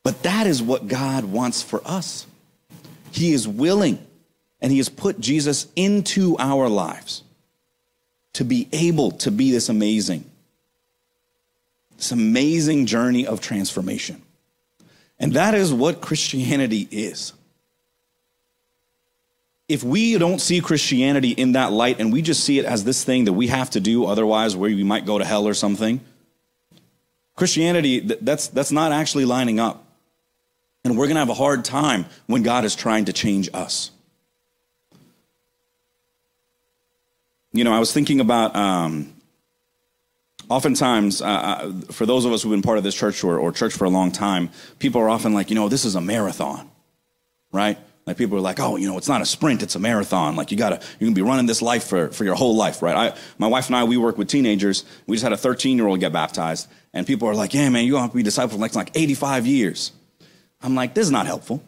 But 0.03 0.23
that 0.23 0.47
is 0.47 0.61
what 0.61 0.87
God 0.87 1.25
wants 1.25 1.61
for 1.61 1.81
us. 1.83 2.25
He 3.11 3.33
is 3.33 3.47
willing 3.47 4.05
and 4.61 4.71
He 4.71 4.77
has 4.77 4.89
put 4.89 5.19
Jesus 5.19 5.67
into 5.75 6.37
our 6.39 6.69
lives 6.69 7.23
to 8.33 8.45
be 8.45 8.69
able 8.71 9.11
to 9.11 9.31
be 9.31 9.51
this 9.51 9.67
amazing, 9.67 10.23
this 11.97 12.11
amazing 12.11 12.85
journey 12.85 13.27
of 13.27 13.41
transformation. 13.41 14.21
And 15.19 15.33
that 15.33 15.55
is 15.55 15.73
what 15.73 15.99
Christianity 15.99 16.87
is. 16.89 17.33
If 19.67 19.83
we 19.83 20.17
don't 20.17 20.39
see 20.39 20.61
Christianity 20.61 21.31
in 21.31 21.53
that 21.53 21.73
light 21.73 21.99
and 21.99 22.11
we 22.13 22.21
just 22.21 22.43
see 22.43 22.57
it 22.57 22.65
as 22.65 22.85
this 22.85 23.03
thing 23.03 23.25
that 23.25 23.33
we 23.33 23.47
have 23.47 23.69
to 23.71 23.79
do, 23.79 24.05
otherwise, 24.05 24.55
where 24.55 24.69
we 24.69 24.83
might 24.83 25.05
go 25.05 25.17
to 25.17 25.25
hell 25.25 25.47
or 25.47 25.53
something, 25.53 25.99
Christianity, 27.35 27.99
that's, 27.99 28.47
that's 28.47 28.71
not 28.71 28.91
actually 28.91 29.25
lining 29.25 29.59
up. 29.59 29.85
And 30.85 30.97
we're 30.97 31.05
going 31.07 31.15
to 31.15 31.19
have 31.19 31.29
a 31.29 31.33
hard 31.33 31.65
time 31.65 32.05
when 32.27 32.43
God 32.43 32.63
is 32.63 32.75
trying 32.75 33.05
to 33.05 33.13
change 33.13 33.49
us. 33.53 33.91
You 37.51 37.63
know, 37.63 37.73
I 37.73 37.79
was 37.79 37.91
thinking 37.91 38.21
about 38.21 38.55
um, 38.55 39.13
oftentimes, 40.49 41.21
uh, 41.21 41.25
uh, 41.25 41.71
for 41.91 42.05
those 42.05 42.23
of 42.23 42.31
us 42.31 42.43
who've 42.43 42.51
been 42.51 42.61
part 42.61 42.77
of 42.77 42.83
this 42.83 42.95
church 42.95 43.23
or, 43.23 43.37
or 43.37 43.51
church 43.51 43.73
for 43.73 43.85
a 43.85 43.89
long 43.89 44.11
time, 44.11 44.49
people 44.79 45.01
are 45.01 45.09
often 45.09 45.33
like, 45.33 45.49
you 45.49 45.55
know, 45.55 45.67
this 45.67 45.83
is 45.83 45.95
a 45.95 46.01
marathon, 46.01 46.69
right? 47.51 47.77
Like 48.07 48.17
people 48.17 48.37
are 48.37 48.41
like, 48.41 48.59
oh, 48.61 48.77
you 48.77 48.87
know, 48.87 48.97
it's 48.97 49.09
not 49.09 49.21
a 49.21 49.25
sprint, 49.25 49.61
it's 49.61 49.75
a 49.75 49.79
marathon. 49.79 50.37
Like 50.37 50.49
you 50.49 50.57
gotta, 50.57 50.79
you're 50.97 51.07
gonna 51.07 51.15
be 51.15 51.21
running 51.21 51.45
this 51.45 51.61
life 51.61 51.83
for, 51.83 52.07
for 52.07 52.23
your 52.23 52.35
whole 52.35 52.55
life, 52.55 52.81
right? 52.81 52.95
I, 52.95 53.17
my 53.37 53.47
wife 53.47 53.67
and 53.67 53.75
I, 53.75 53.83
we 53.83 53.97
work 53.97 54.17
with 54.17 54.29
teenagers. 54.29 54.85
We 55.05 55.17
just 55.17 55.23
had 55.23 55.33
a 55.33 55.37
13 55.37 55.77
year 55.77 55.85
old 55.85 55.99
get 55.99 56.13
baptized, 56.13 56.69
and 56.93 57.05
people 57.05 57.27
are 57.27 57.35
like, 57.35 57.53
yeah, 57.53 57.67
man, 57.67 57.83
you're 57.83 57.91
gonna 57.91 58.03
have 58.03 58.11
to 58.11 58.17
be 58.17 58.23
discipled 58.23 58.51
for 58.51 58.57
like, 58.57 58.73
like 58.75 58.91
85 58.95 59.45
years. 59.45 59.91
I'm 60.61 60.73
like, 60.73 60.93
this 60.93 61.05
is 61.05 61.11
not 61.11 61.25
helpful. 61.25 61.61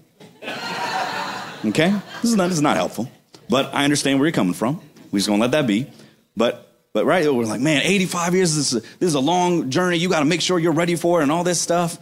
Okay? 1.66 1.94
This 2.22 2.32
is 2.32 2.38
not, 2.38 2.48
this 2.48 2.58
is 2.58 2.62
not 2.62 2.78
helpful. 2.78 3.12
But 3.50 3.74
I 3.76 3.84
understand 3.84 4.18
where 4.18 4.28
you're 4.28 4.34
coming 4.34 4.54
from. 4.54 4.82
We're 5.12 5.20
just 5.20 5.28
gonna 5.28 5.42
let 5.42 5.52
that 5.52 5.68
be. 5.68 5.88
But 6.38 6.70
but 6.94 7.06
right, 7.06 7.32
we're 7.32 7.46
like, 7.46 7.62
man, 7.62 7.82
85 7.84 8.34
years, 8.34 8.56
this 8.56 8.74
is, 8.74 8.82
this 8.82 9.08
is 9.08 9.14
a 9.14 9.20
long 9.20 9.70
journey. 9.70 9.98
You 9.98 10.10
got 10.10 10.20
to 10.20 10.26
make 10.26 10.42
sure 10.42 10.58
you're 10.58 10.72
ready 10.72 10.96
for 10.96 11.20
it 11.20 11.24
and 11.24 11.32
all 11.32 11.44
this 11.44 11.62
stuff. 11.62 12.00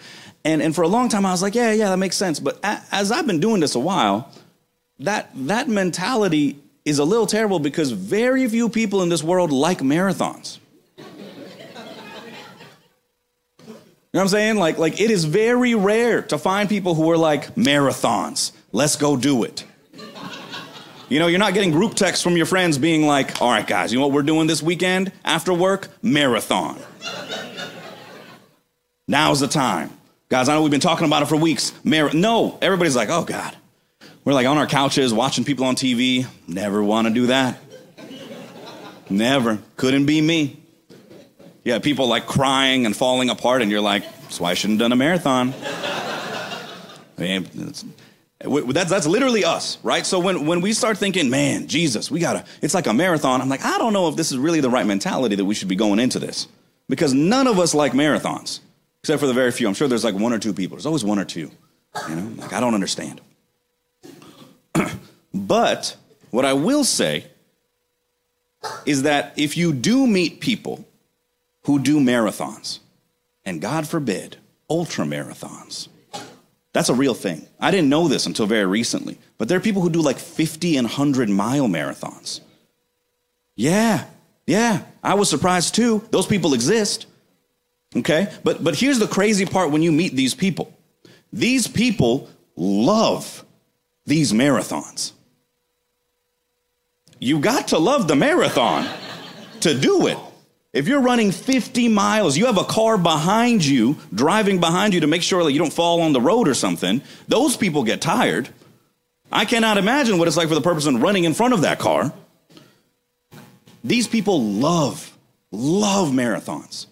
And, 0.48 0.62
and 0.62 0.74
for 0.74 0.82
a 0.82 0.88
long 0.88 1.10
time, 1.10 1.26
I 1.26 1.32
was 1.32 1.42
like, 1.42 1.56
yeah, 1.56 1.74
yeah, 1.74 1.90
that 1.90 1.98
makes 1.98 2.16
sense. 2.16 2.40
But 2.40 2.58
a, 2.64 2.82
as 2.90 3.12
I've 3.12 3.28
been 3.28 3.42
doing 3.42 3.60
this 3.60 3.76
a 3.76 3.80
while, 3.80 4.32
that, 5.00 5.30
that 5.36 5.68
mentality 5.68 6.58
is 6.86 7.00
a 7.00 7.04
little 7.04 7.28
terrible 7.28 7.60
because 7.60 7.92
very 7.92 8.48
few 8.48 8.70
people 8.70 9.04
in 9.04 9.10
this 9.10 9.22
world 9.22 9.52
like 9.52 9.80
marathons. 9.80 10.60
You 10.98 11.04
know 14.14 14.20
what 14.20 14.22
I'm 14.22 14.28
saying? 14.30 14.56
Like, 14.56 14.78
like 14.78 15.02
it 15.02 15.12
is 15.12 15.26
very 15.26 15.76
rare 15.76 16.22
to 16.22 16.38
find 16.38 16.70
people 16.70 16.96
who 16.96 17.12
are 17.12 17.18
like 17.18 17.54
marathons. 17.56 18.54
Let's 18.72 18.96
go 18.96 19.18
do 19.18 19.44
it. 19.44 19.66
You 21.10 21.20
know, 21.20 21.28
you're 21.28 21.40
not 21.40 21.56
getting 21.56 21.72
group 21.72 21.94
texts 21.94 22.24
from 22.24 22.38
your 22.38 22.46
friends 22.46 22.78
being 22.78 23.06
like, 23.06 23.42
all 23.42 23.52
right, 23.52 23.68
guys, 23.68 23.92
you 23.92 24.00
know 24.00 24.08
what 24.08 24.14
we're 24.14 24.22
doing 24.22 24.48
this 24.48 24.64
weekend 24.64 25.12
after 25.26 25.54
work? 25.54 25.90
Marathon. 26.02 26.80
Now's 29.10 29.42
the 29.42 29.50
time. 29.50 29.92
Guys, 30.30 30.50
I 30.50 30.56
know 30.56 30.62
we've 30.62 30.72
been 30.72 30.82
talking 30.82 31.06
about 31.06 31.24
it 31.24 31.28
for 31.28 31.38
weeks. 31.38 31.72
Mar- 31.86 32.14
no, 32.14 32.58
everybody's 32.62 32.96
like, 32.96 33.10
oh, 33.10 33.24
God. 33.24 33.56
We're 34.26 34.34
like 34.34 34.46
on 34.46 34.58
our 34.58 34.68
couches 34.68 35.14
watching 35.14 35.46
people 35.46 35.66
on 35.66 35.76
TV. 35.76 36.28
Never 36.48 36.84
want 36.84 37.08
to 37.08 37.14
do 37.14 37.28
that. 37.28 37.60
Never. 39.10 39.60
Couldn't 39.78 40.06
be 40.06 40.20
me. 40.20 40.62
Yeah, 41.64 41.80
people 41.80 42.08
like 42.08 42.28
crying 42.28 42.86
and 42.86 42.96
falling 42.96 43.30
apart, 43.30 43.62
and 43.62 43.72
you're 43.72 43.82
like, 43.82 44.04
that's 44.24 44.40
why 44.40 44.52
I 44.52 44.54
shouldn't 44.54 44.82
have 44.82 44.86
done 44.86 44.92
a 44.92 44.98
marathon. 44.98 45.54
I 47.18 47.22
mean, 47.22 47.48
That's, 48.40 48.90
that's 48.90 49.08
literally 49.08 49.46
us, 49.46 49.78
right? 49.82 50.06
So 50.06 50.20
when, 50.20 50.46
when 50.46 50.60
we 50.60 50.74
start 50.74 50.98
thinking, 50.98 51.30
man, 51.30 51.68
Jesus, 51.68 52.12
we 52.12 52.20
gotta, 52.20 52.46
it's 52.62 52.74
like 52.74 52.86
a 52.88 52.94
marathon, 52.94 53.42
I'm 53.42 53.50
like, 53.50 53.66
I 53.66 53.78
don't 53.78 53.94
know 53.94 54.08
if 54.10 54.16
this 54.18 54.32
is 54.32 54.38
really 54.38 54.60
the 54.60 54.70
right 54.70 54.86
mentality 54.86 55.36
that 55.36 55.46
we 55.46 55.56
should 55.56 55.68
be 55.70 55.76
going 55.76 56.00
into 56.00 56.20
this. 56.20 56.48
Because 56.90 57.14
none 57.14 57.48
of 57.48 57.60
us 57.60 57.74
like 57.74 57.94
marathons, 57.94 58.60
except 59.02 59.20
for 59.20 59.28
the 59.28 59.34
very 59.34 59.52
few. 59.52 59.68
I'm 59.68 59.74
sure 59.74 59.88
there's 59.88 60.04
like 60.04 60.16
one 60.16 60.34
or 60.34 60.40
two 60.40 60.54
people. 60.54 60.78
There's 60.78 60.86
always 60.86 61.04
one 61.04 61.20
or 61.20 61.26
two. 61.26 61.52
You 62.10 62.16
know, 62.16 62.42
like 62.42 62.54
I 62.54 62.60
don't 62.60 62.74
understand. 62.74 63.22
but 65.34 65.96
what 66.32 66.46
I 66.46 66.54
will 66.54 66.84
say 66.84 67.26
is 68.86 69.04
that 69.04 69.34
if 69.38 69.58
you 69.58 69.74
do 69.74 70.08
meet 70.08 70.40
people 70.40 70.86
who 71.64 71.80
do 71.80 72.00
marathons, 72.00 72.80
and 73.46 73.62
God 73.62 73.88
forbid, 73.88 74.38
ultra 74.70 75.06
marathons, 75.06 75.88
that's 76.74 76.90
a 76.90 76.94
real 76.94 77.14
thing. 77.14 77.48
I 77.60 77.72
didn't 77.72 77.90
know 77.90 78.08
this 78.08 78.26
until 78.26 78.46
very 78.46 78.66
recently, 78.66 79.18
but 79.38 79.48
there 79.48 79.58
are 79.58 79.62
people 79.62 79.82
who 79.82 79.90
do 79.90 80.02
like 80.02 80.20
50 80.20 80.78
and 80.78 80.86
100 80.86 81.30
mile 81.30 81.68
marathons. 81.68 82.42
Yeah, 83.56 84.06
yeah, 84.46 84.84
I 85.04 85.16
was 85.16 85.30
surprised 85.30 85.76
too. 85.76 86.08
Those 86.12 86.28
people 86.28 86.54
exist. 86.54 87.08
Okay? 87.96 88.32
But 88.44 88.64
but 88.64 88.76
here's 88.76 89.00
the 89.00 89.08
crazy 89.08 89.46
part 89.46 89.72
when 89.72 89.82
you 89.82 89.92
meet 89.92 90.16
these 90.16 90.36
people. 90.36 90.74
These 91.32 91.68
people 91.68 92.30
love 92.56 93.46
these 94.06 94.34
marathons. 94.34 95.12
You 97.20 97.40
got 97.40 97.70
to 97.70 97.78
love 97.78 98.08
the 98.08 98.16
marathon 98.16 98.88
to 99.62 99.78
do 99.78 100.08
it. 100.08 100.18
If 100.74 100.88
you're 100.88 101.02
running 101.02 101.32
50 101.32 101.88
miles, 101.88 102.38
you 102.38 102.46
have 102.46 102.58
a 102.58 102.64
car 102.64 102.98
behind 102.98 103.66
you, 103.66 103.98
driving 104.14 104.60
behind 104.60 104.94
you 104.94 105.00
to 105.00 105.08
make 105.08 105.24
sure 105.24 105.44
that 105.44 105.52
you 105.52 105.60
don't 105.60 105.74
fall 105.74 106.02
on 106.02 106.14
the 106.14 106.22
road 106.22 106.48
or 106.48 106.54
something, 106.54 107.02
those 107.28 107.58
people 107.58 107.84
get 107.84 108.00
tired. 108.00 108.50
I 109.32 109.46
cannot 109.46 109.78
imagine 109.78 110.20
what 110.20 110.28
it's 110.28 110.38
like 110.38 110.50
for 110.50 110.56
the 110.56 110.62
person 110.62 111.00
running 111.00 111.24
in 111.24 111.34
front 111.34 111.54
of 111.54 111.62
that 111.62 111.80
car. 111.80 112.14
These 113.84 114.08
people 114.08 114.44
love, 114.44 115.18
love 115.52 116.10
marathons. 116.10 116.86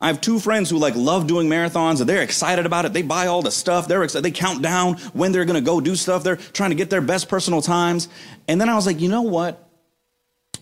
I 0.00 0.08
have 0.08 0.20
two 0.20 0.38
friends 0.38 0.68
who 0.68 0.78
like 0.78 0.94
love 0.94 1.26
doing 1.26 1.48
marathons 1.48 2.00
and 2.00 2.08
they're 2.08 2.22
excited 2.22 2.66
about 2.66 2.84
it. 2.84 2.92
They 2.92 3.02
buy 3.02 3.28
all 3.28 3.40
the 3.40 3.50
stuff. 3.50 3.88
They're 3.88 4.02
excited. 4.02 4.24
They 4.24 4.30
count 4.30 4.62
down 4.62 4.98
when 5.14 5.32
they're 5.32 5.46
going 5.46 5.62
to 5.62 5.64
go 5.64 5.80
do 5.80 5.96
stuff. 5.96 6.22
They're 6.22 6.36
trying 6.36 6.70
to 6.70 6.76
get 6.76 6.90
their 6.90 7.00
best 7.00 7.28
personal 7.28 7.62
times. 7.62 8.08
And 8.46 8.60
then 8.60 8.68
I 8.68 8.74
was 8.74 8.84
like, 8.84 9.00
you 9.00 9.08
know 9.08 9.22
what? 9.22 9.66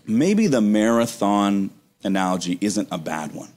Maybe 0.07 0.47
the 0.47 0.61
marathon 0.61 1.71
analogy 2.03 2.57
isn't 2.61 2.87
a 2.91 2.97
bad 2.97 3.33
one. 3.33 3.49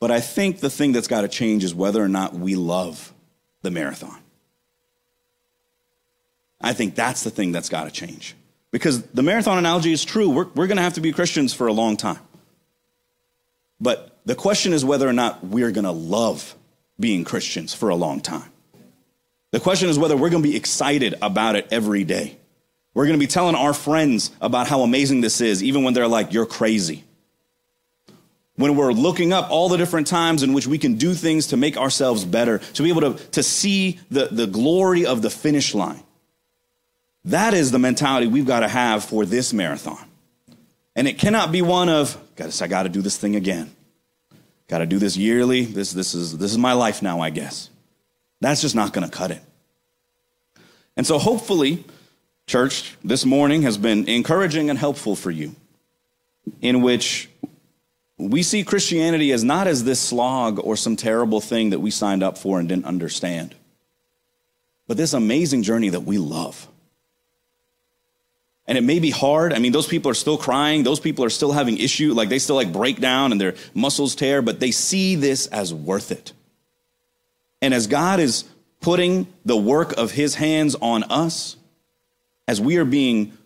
But 0.00 0.10
I 0.10 0.20
think 0.20 0.60
the 0.60 0.70
thing 0.70 0.92
that's 0.92 1.08
got 1.08 1.22
to 1.22 1.28
change 1.28 1.64
is 1.64 1.74
whether 1.74 2.02
or 2.02 2.08
not 2.08 2.34
we 2.34 2.54
love 2.54 3.12
the 3.62 3.70
marathon. 3.70 4.18
I 6.60 6.72
think 6.72 6.94
that's 6.94 7.22
the 7.22 7.30
thing 7.30 7.52
that's 7.52 7.68
got 7.68 7.84
to 7.84 7.90
change. 7.90 8.34
Because 8.70 9.02
the 9.02 9.22
marathon 9.22 9.58
analogy 9.58 9.92
is 9.92 10.04
true. 10.04 10.30
We're, 10.30 10.46
we're 10.54 10.66
going 10.66 10.78
to 10.78 10.82
have 10.82 10.94
to 10.94 11.00
be 11.00 11.12
Christians 11.12 11.52
for 11.52 11.66
a 11.66 11.72
long 11.72 11.96
time. 11.96 12.18
But 13.84 14.16
the 14.24 14.34
question 14.34 14.72
is 14.72 14.82
whether 14.82 15.06
or 15.06 15.12
not 15.12 15.44
we're 15.44 15.70
going 15.70 15.84
to 15.84 15.90
love 15.90 16.54
being 16.98 17.22
Christians 17.22 17.74
for 17.74 17.90
a 17.90 17.94
long 17.94 18.22
time. 18.22 18.50
The 19.50 19.60
question 19.60 19.90
is 19.90 19.98
whether 19.98 20.16
we're 20.16 20.30
going 20.30 20.42
to 20.42 20.48
be 20.48 20.56
excited 20.56 21.14
about 21.20 21.54
it 21.54 21.68
every 21.70 22.02
day. 22.02 22.38
We're 22.94 23.04
going 23.04 23.20
to 23.20 23.22
be 23.22 23.30
telling 23.30 23.54
our 23.54 23.74
friends 23.74 24.30
about 24.40 24.68
how 24.68 24.80
amazing 24.80 25.20
this 25.20 25.42
is, 25.42 25.62
even 25.62 25.84
when 25.84 25.92
they're 25.92 26.08
like, 26.08 26.32
you're 26.32 26.46
crazy. 26.46 27.04
When 28.56 28.74
we're 28.74 28.92
looking 28.92 29.34
up 29.34 29.50
all 29.50 29.68
the 29.68 29.76
different 29.76 30.06
times 30.06 30.42
in 30.42 30.54
which 30.54 30.66
we 30.66 30.78
can 30.78 30.94
do 30.94 31.12
things 31.12 31.48
to 31.48 31.58
make 31.58 31.76
ourselves 31.76 32.24
better, 32.24 32.60
to 32.60 32.82
be 32.82 32.88
able 32.88 33.02
to, 33.02 33.24
to 33.32 33.42
see 33.42 34.00
the, 34.10 34.28
the 34.30 34.46
glory 34.46 35.04
of 35.04 35.20
the 35.20 35.28
finish 35.28 35.74
line. 35.74 36.02
That 37.26 37.52
is 37.52 37.70
the 37.70 37.78
mentality 37.78 38.28
we've 38.28 38.46
got 38.46 38.60
to 38.60 38.68
have 38.68 39.04
for 39.04 39.26
this 39.26 39.52
marathon. 39.52 40.08
And 40.96 41.06
it 41.06 41.18
cannot 41.18 41.52
be 41.52 41.60
one 41.60 41.88
of, 41.90 42.16
guys, 42.36 42.62
I 42.62 42.68
got 42.68 42.84
to 42.84 42.88
do 42.88 43.02
this 43.02 43.18
thing 43.18 43.36
again. 43.36 43.73
Got 44.68 44.78
to 44.78 44.86
do 44.86 44.98
this 44.98 45.16
yearly. 45.16 45.64
This, 45.64 45.92
this, 45.92 46.14
is, 46.14 46.38
this 46.38 46.50
is 46.50 46.58
my 46.58 46.72
life 46.72 47.02
now, 47.02 47.20
I 47.20 47.30
guess. 47.30 47.70
That's 48.40 48.60
just 48.60 48.74
not 48.74 48.92
going 48.92 49.08
to 49.08 49.14
cut 49.14 49.30
it. 49.30 49.42
And 50.96 51.06
so 51.06 51.18
hopefully, 51.18 51.84
church, 52.46 52.96
this 53.02 53.24
morning 53.24 53.62
has 53.62 53.76
been 53.76 54.08
encouraging 54.08 54.70
and 54.70 54.78
helpful 54.78 55.16
for 55.16 55.30
you, 55.30 55.54
in 56.60 56.82
which 56.82 57.28
we 58.16 58.42
see 58.42 58.62
Christianity 58.62 59.32
as 59.32 59.42
not 59.42 59.66
as 59.66 59.84
this 59.84 60.00
slog 60.00 60.60
or 60.62 60.76
some 60.76 60.96
terrible 60.96 61.40
thing 61.40 61.70
that 61.70 61.80
we 61.80 61.90
signed 61.90 62.22
up 62.22 62.38
for 62.38 62.60
and 62.60 62.68
didn't 62.68 62.84
understand, 62.84 63.54
but 64.86 64.96
this 64.96 65.12
amazing 65.12 65.62
journey 65.62 65.88
that 65.88 66.00
we 66.00 66.18
love. 66.18 66.68
And 68.66 68.78
it 68.78 68.82
may 68.82 68.98
be 68.98 69.10
hard. 69.10 69.52
I 69.52 69.58
mean, 69.58 69.72
those 69.72 69.86
people 69.86 70.10
are 70.10 70.14
still 70.14 70.38
crying. 70.38 70.84
Those 70.84 71.00
people 71.00 71.24
are 71.24 71.30
still 71.30 71.52
having 71.52 71.76
issue. 71.76 72.14
Like 72.14 72.30
they 72.30 72.38
still 72.38 72.56
like 72.56 72.72
break 72.72 72.98
down 72.98 73.32
and 73.32 73.40
their 73.40 73.54
muscles 73.74 74.14
tear, 74.14 74.40
but 74.40 74.58
they 74.60 74.70
see 74.70 75.16
this 75.16 75.46
as 75.48 75.74
worth 75.74 76.10
it. 76.10 76.32
And 77.60 77.74
as 77.74 77.86
God 77.86 78.20
is 78.20 78.44
putting 78.80 79.26
the 79.44 79.56
work 79.56 79.92
of 79.96 80.12
his 80.12 80.34
hands 80.34 80.76
on 80.80 81.04
us, 81.04 81.56
as 82.46 82.60
we 82.60 82.76
are 82.76 82.84
being 82.84 83.36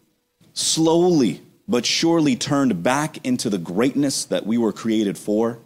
slowly 0.52 1.40
but 1.68 1.84
surely 1.84 2.34
turned 2.34 2.82
back 2.82 3.24
into 3.26 3.50
the 3.50 3.58
greatness 3.58 4.24
that 4.24 4.46
we 4.46 4.56
were 4.56 4.72
created 4.72 5.18
for, 5.18 5.58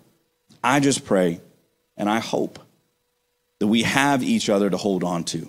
I 0.62 0.81
just 0.81 1.05
pray 1.05 1.41
and 1.97 2.09
I 2.11 2.19
hope 2.19 2.59
that 3.59 3.69
we 3.69 3.83
have 3.83 4.23
each 4.23 4.49
other 4.49 4.69
to 4.69 4.77
hold 4.77 5.05
on 5.05 5.25
to 5.25 5.49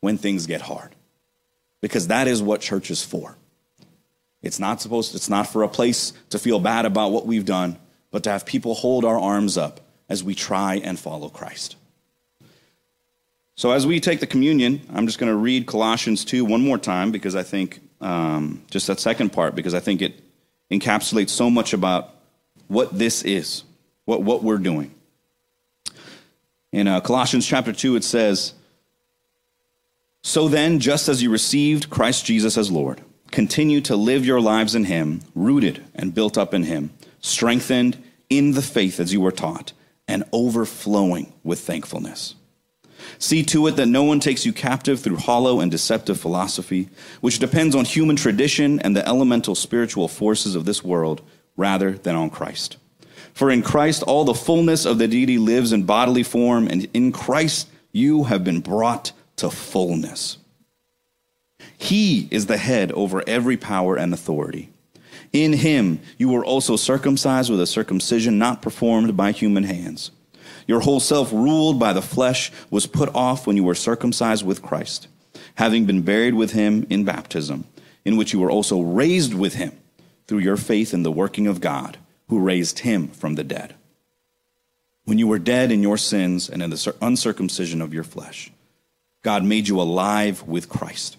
when 0.00 0.18
things 0.18 0.46
get 0.46 0.62
hard. 0.62 0.94
Because 1.80 2.08
that 2.08 2.28
is 2.28 2.42
what 2.42 2.60
church 2.60 2.90
is 2.90 3.02
for. 3.02 3.36
It's 4.42 4.58
not 4.58 4.80
supposed 4.80 5.14
it's 5.14 5.28
not 5.28 5.46
for 5.46 5.62
a 5.62 5.68
place 5.68 6.12
to 6.30 6.38
feel 6.38 6.60
bad 6.60 6.86
about 6.86 7.12
what 7.12 7.26
we've 7.26 7.44
done, 7.44 7.78
but 8.10 8.24
to 8.24 8.30
have 8.30 8.46
people 8.46 8.74
hold 8.74 9.04
our 9.04 9.18
arms 9.18 9.58
up 9.58 9.80
as 10.08 10.24
we 10.24 10.34
try 10.34 10.76
and 10.76 10.98
follow 10.98 11.28
Christ. 11.28 11.76
So, 13.54 13.72
as 13.72 13.86
we 13.86 14.00
take 14.00 14.20
the 14.20 14.26
communion, 14.26 14.80
I'm 14.92 15.06
just 15.06 15.18
going 15.18 15.30
to 15.30 15.36
read 15.36 15.66
Colossians 15.66 16.24
2 16.24 16.46
one 16.46 16.62
more 16.62 16.78
time 16.78 17.12
because 17.12 17.36
I 17.36 17.42
think, 17.42 17.80
um, 18.00 18.62
just 18.70 18.86
that 18.86 18.98
second 18.98 19.34
part, 19.34 19.54
because 19.54 19.74
I 19.74 19.80
think 19.80 20.00
it 20.00 20.14
encapsulates 20.70 21.28
so 21.28 21.50
much 21.50 21.74
about 21.74 22.14
what 22.68 22.98
this 22.98 23.22
is, 23.22 23.64
what, 24.06 24.22
what 24.22 24.42
we're 24.42 24.56
doing. 24.56 24.94
In 26.72 26.88
uh, 26.88 27.00
Colossians 27.00 27.46
chapter 27.46 27.72
2, 27.72 27.96
it 27.96 28.04
says, 28.04 28.54
So 30.30 30.46
then, 30.46 30.78
just 30.78 31.08
as 31.08 31.24
you 31.24 31.28
received 31.28 31.90
Christ 31.90 32.24
Jesus 32.24 32.56
as 32.56 32.70
Lord, 32.70 33.00
continue 33.32 33.80
to 33.80 33.96
live 33.96 34.24
your 34.24 34.40
lives 34.40 34.76
in 34.76 34.84
Him, 34.84 35.22
rooted 35.34 35.82
and 35.92 36.14
built 36.14 36.38
up 36.38 36.54
in 36.54 36.62
Him, 36.62 36.92
strengthened 37.18 38.00
in 38.28 38.52
the 38.52 38.62
faith 38.62 39.00
as 39.00 39.12
you 39.12 39.20
were 39.20 39.32
taught, 39.32 39.72
and 40.06 40.22
overflowing 40.32 41.32
with 41.42 41.58
thankfulness. 41.58 42.36
See 43.18 43.42
to 43.46 43.66
it 43.66 43.72
that 43.72 43.86
no 43.86 44.04
one 44.04 44.20
takes 44.20 44.46
you 44.46 44.52
captive 44.52 45.00
through 45.00 45.16
hollow 45.16 45.58
and 45.58 45.68
deceptive 45.68 46.20
philosophy, 46.20 46.90
which 47.20 47.40
depends 47.40 47.74
on 47.74 47.84
human 47.84 48.14
tradition 48.14 48.78
and 48.78 48.94
the 48.94 49.08
elemental 49.08 49.56
spiritual 49.56 50.06
forces 50.06 50.54
of 50.54 50.64
this 50.64 50.84
world 50.84 51.22
rather 51.56 51.90
than 51.90 52.14
on 52.14 52.30
Christ. 52.30 52.76
For 53.34 53.50
in 53.50 53.62
Christ 53.62 54.04
all 54.04 54.24
the 54.24 54.34
fullness 54.34 54.86
of 54.86 54.98
the 54.98 55.08
deity 55.08 55.38
lives 55.38 55.72
in 55.72 55.86
bodily 55.86 56.22
form, 56.22 56.68
and 56.68 56.86
in 56.94 57.10
Christ 57.10 57.68
you 57.90 58.22
have 58.22 58.44
been 58.44 58.60
brought 58.60 59.10
to 59.40 59.50
fullness. 59.50 60.38
He 61.76 62.28
is 62.30 62.46
the 62.46 62.56
head 62.56 62.92
over 62.92 63.22
every 63.26 63.56
power 63.56 63.96
and 63.96 64.14
authority. 64.14 64.70
In 65.32 65.52
him 65.52 66.00
you 66.18 66.28
were 66.28 66.44
also 66.44 66.76
circumcised 66.76 67.50
with 67.50 67.60
a 67.60 67.66
circumcision 67.66 68.38
not 68.38 68.62
performed 68.62 69.16
by 69.16 69.32
human 69.32 69.64
hands 69.64 70.10
your 70.70 70.80
whole 70.80 71.00
self, 71.00 71.32
ruled 71.32 71.80
by 71.80 71.92
the 71.92 72.00
flesh, 72.00 72.52
was 72.70 72.86
put 72.86 73.12
off 73.12 73.44
when 73.44 73.56
you 73.56 73.64
were 73.64 73.74
circumcised 73.74 74.46
with 74.46 74.62
Christ, 74.62 75.08
having 75.56 75.84
been 75.84 76.02
buried 76.02 76.34
with 76.34 76.52
him 76.52 76.86
in 76.88 77.02
baptism, 77.04 77.64
in 78.04 78.16
which 78.16 78.32
you 78.32 78.38
were 78.38 78.52
also 78.52 78.80
raised 78.80 79.34
with 79.34 79.54
him 79.54 79.72
through 80.28 80.38
your 80.38 80.56
faith 80.56 80.94
in 80.94 81.02
the 81.02 81.10
working 81.10 81.48
of 81.48 81.60
God, 81.60 81.98
who 82.28 82.38
raised 82.38 82.78
him 82.78 83.08
from 83.08 83.34
the 83.34 83.42
dead. 83.42 83.74
When 85.06 85.18
you 85.18 85.26
were 85.26 85.40
dead 85.40 85.72
in 85.72 85.82
your 85.82 85.98
sins 85.98 86.48
and 86.48 86.62
in 86.62 86.70
the 86.70 86.94
uncircumcision 87.02 87.82
of 87.82 87.92
your 87.92 88.04
flesh, 88.04 88.52
God 89.22 89.44
made 89.44 89.68
you 89.68 89.80
alive 89.80 90.42
with 90.44 90.68
Christ. 90.68 91.16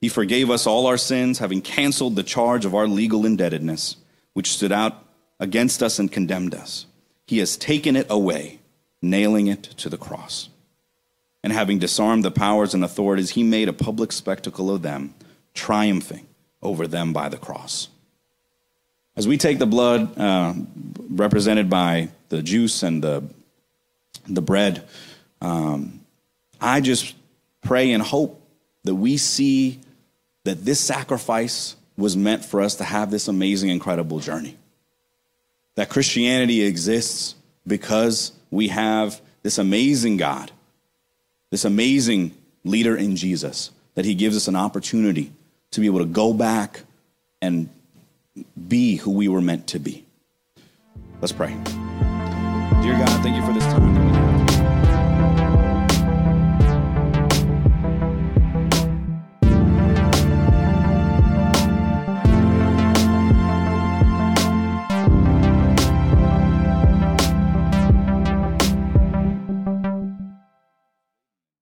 He 0.00 0.08
forgave 0.08 0.50
us 0.50 0.66
all 0.66 0.86
our 0.86 0.98
sins, 0.98 1.38
having 1.38 1.62
canceled 1.62 2.16
the 2.16 2.22
charge 2.22 2.64
of 2.64 2.74
our 2.74 2.86
legal 2.86 3.24
indebtedness, 3.24 3.96
which 4.34 4.52
stood 4.52 4.72
out 4.72 5.04
against 5.40 5.82
us 5.82 5.98
and 5.98 6.12
condemned 6.12 6.54
us. 6.54 6.86
He 7.26 7.38
has 7.38 7.56
taken 7.56 7.96
it 7.96 8.06
away 8.10 8.58
nailing 9.04 9.46
it 9.46 9.62
to 9.62 9.88
the 9.88 9.98
cross. 9.98 10.48
And 11.42 11.52
having 11.52 11.78
disarmed 11.78 12.24
the 12.24 12.30
powers 12.30 12.74
and 12.74 12.82
authorities, 12.82 13.30
he 13.30 13.42
made 13.42 13.68
a 13.68 13.72
public 13.72 14.12
spectacle 14.12 14.70
of 14.70 14.82
them, 14.82 15.14
triumphing 15.52 16.26
over 16.62 16.86
them 16.86 17.12
by 17.12 17.28
the 17.28 17.36
cross. 17.36 17.88
As 19.16 19.28
we 19.28 19.36
take 19.36 19.58
the 19.58 19.66
blood 19.66 20.18
uh, 20.18 20.54
represented 21.10 21.68
by 21.68 22.08
the 22.30 22.42
juice 22.42 22.82
and 22.82 23.04
the, 23.04 23.22
the 24.26 24.42
bread, 24.42 24.84
um, 25.40 26.00
I 26.60 26.80
just 26.80 27.14
pray 27.64 27.92
and 27.92 28.02
hope 28.02 28.40
that 28.84 28.94
we 28.94 29.16
see 29.16 29.80
that 30.44 30.64
this 30.64 30.78
sacrifice 30.78 31.74
was 31.96 32.16
meant 32.16 32.44
for 32.44 32.60
us 32.60 32.76
to 32.76 32.84
have 32.84 33.10
this 33.10 33.28
amazing, 33.28 33.70
incredible 33.70 34.20
journey. 34.20 34.56
That 35.74 35.88
Christianity 35.88 36.62
exists 36.62 37.34
because 37.66 38.32
we 38.50 38.68
have 38.68 39.20
this 39.42 39.58
amazing 39.58 40.18
God, 40.18 40.52
this 41.50 41.64
amazing 41.64 42.34
leader 42.64 42.96
in 42.96 43.16
Jesus, 43.16 43.70
that 43.94 44.04
he 44.04 44.14
gives 44.14 44.36
us 44.36 44.48
an 44.48 44.56
opportunity 44.56 45.32
to 45.70 45.80
be 45.80 45.86
able 45.86 46.00
to 46.00 46.04
go 46.04 46.32
back 46.32 46.82
and 47.42 47.68
be 48.68 48.96
who 48.96 49.10
we 49.10 49.28
were 49.28 49.40
meant 49.40 49.66
to 49.68 49.78
be. 49.78 50.04
Let's 51.20 51.32
pray. 51.32 51.54
Dear 52.82 52.98
God, 52.98 53.22
thank 53.22 53.36
you 53.36 53.44
for 53.46 53.52
this 53.52 53.64
time. 53.64 54.03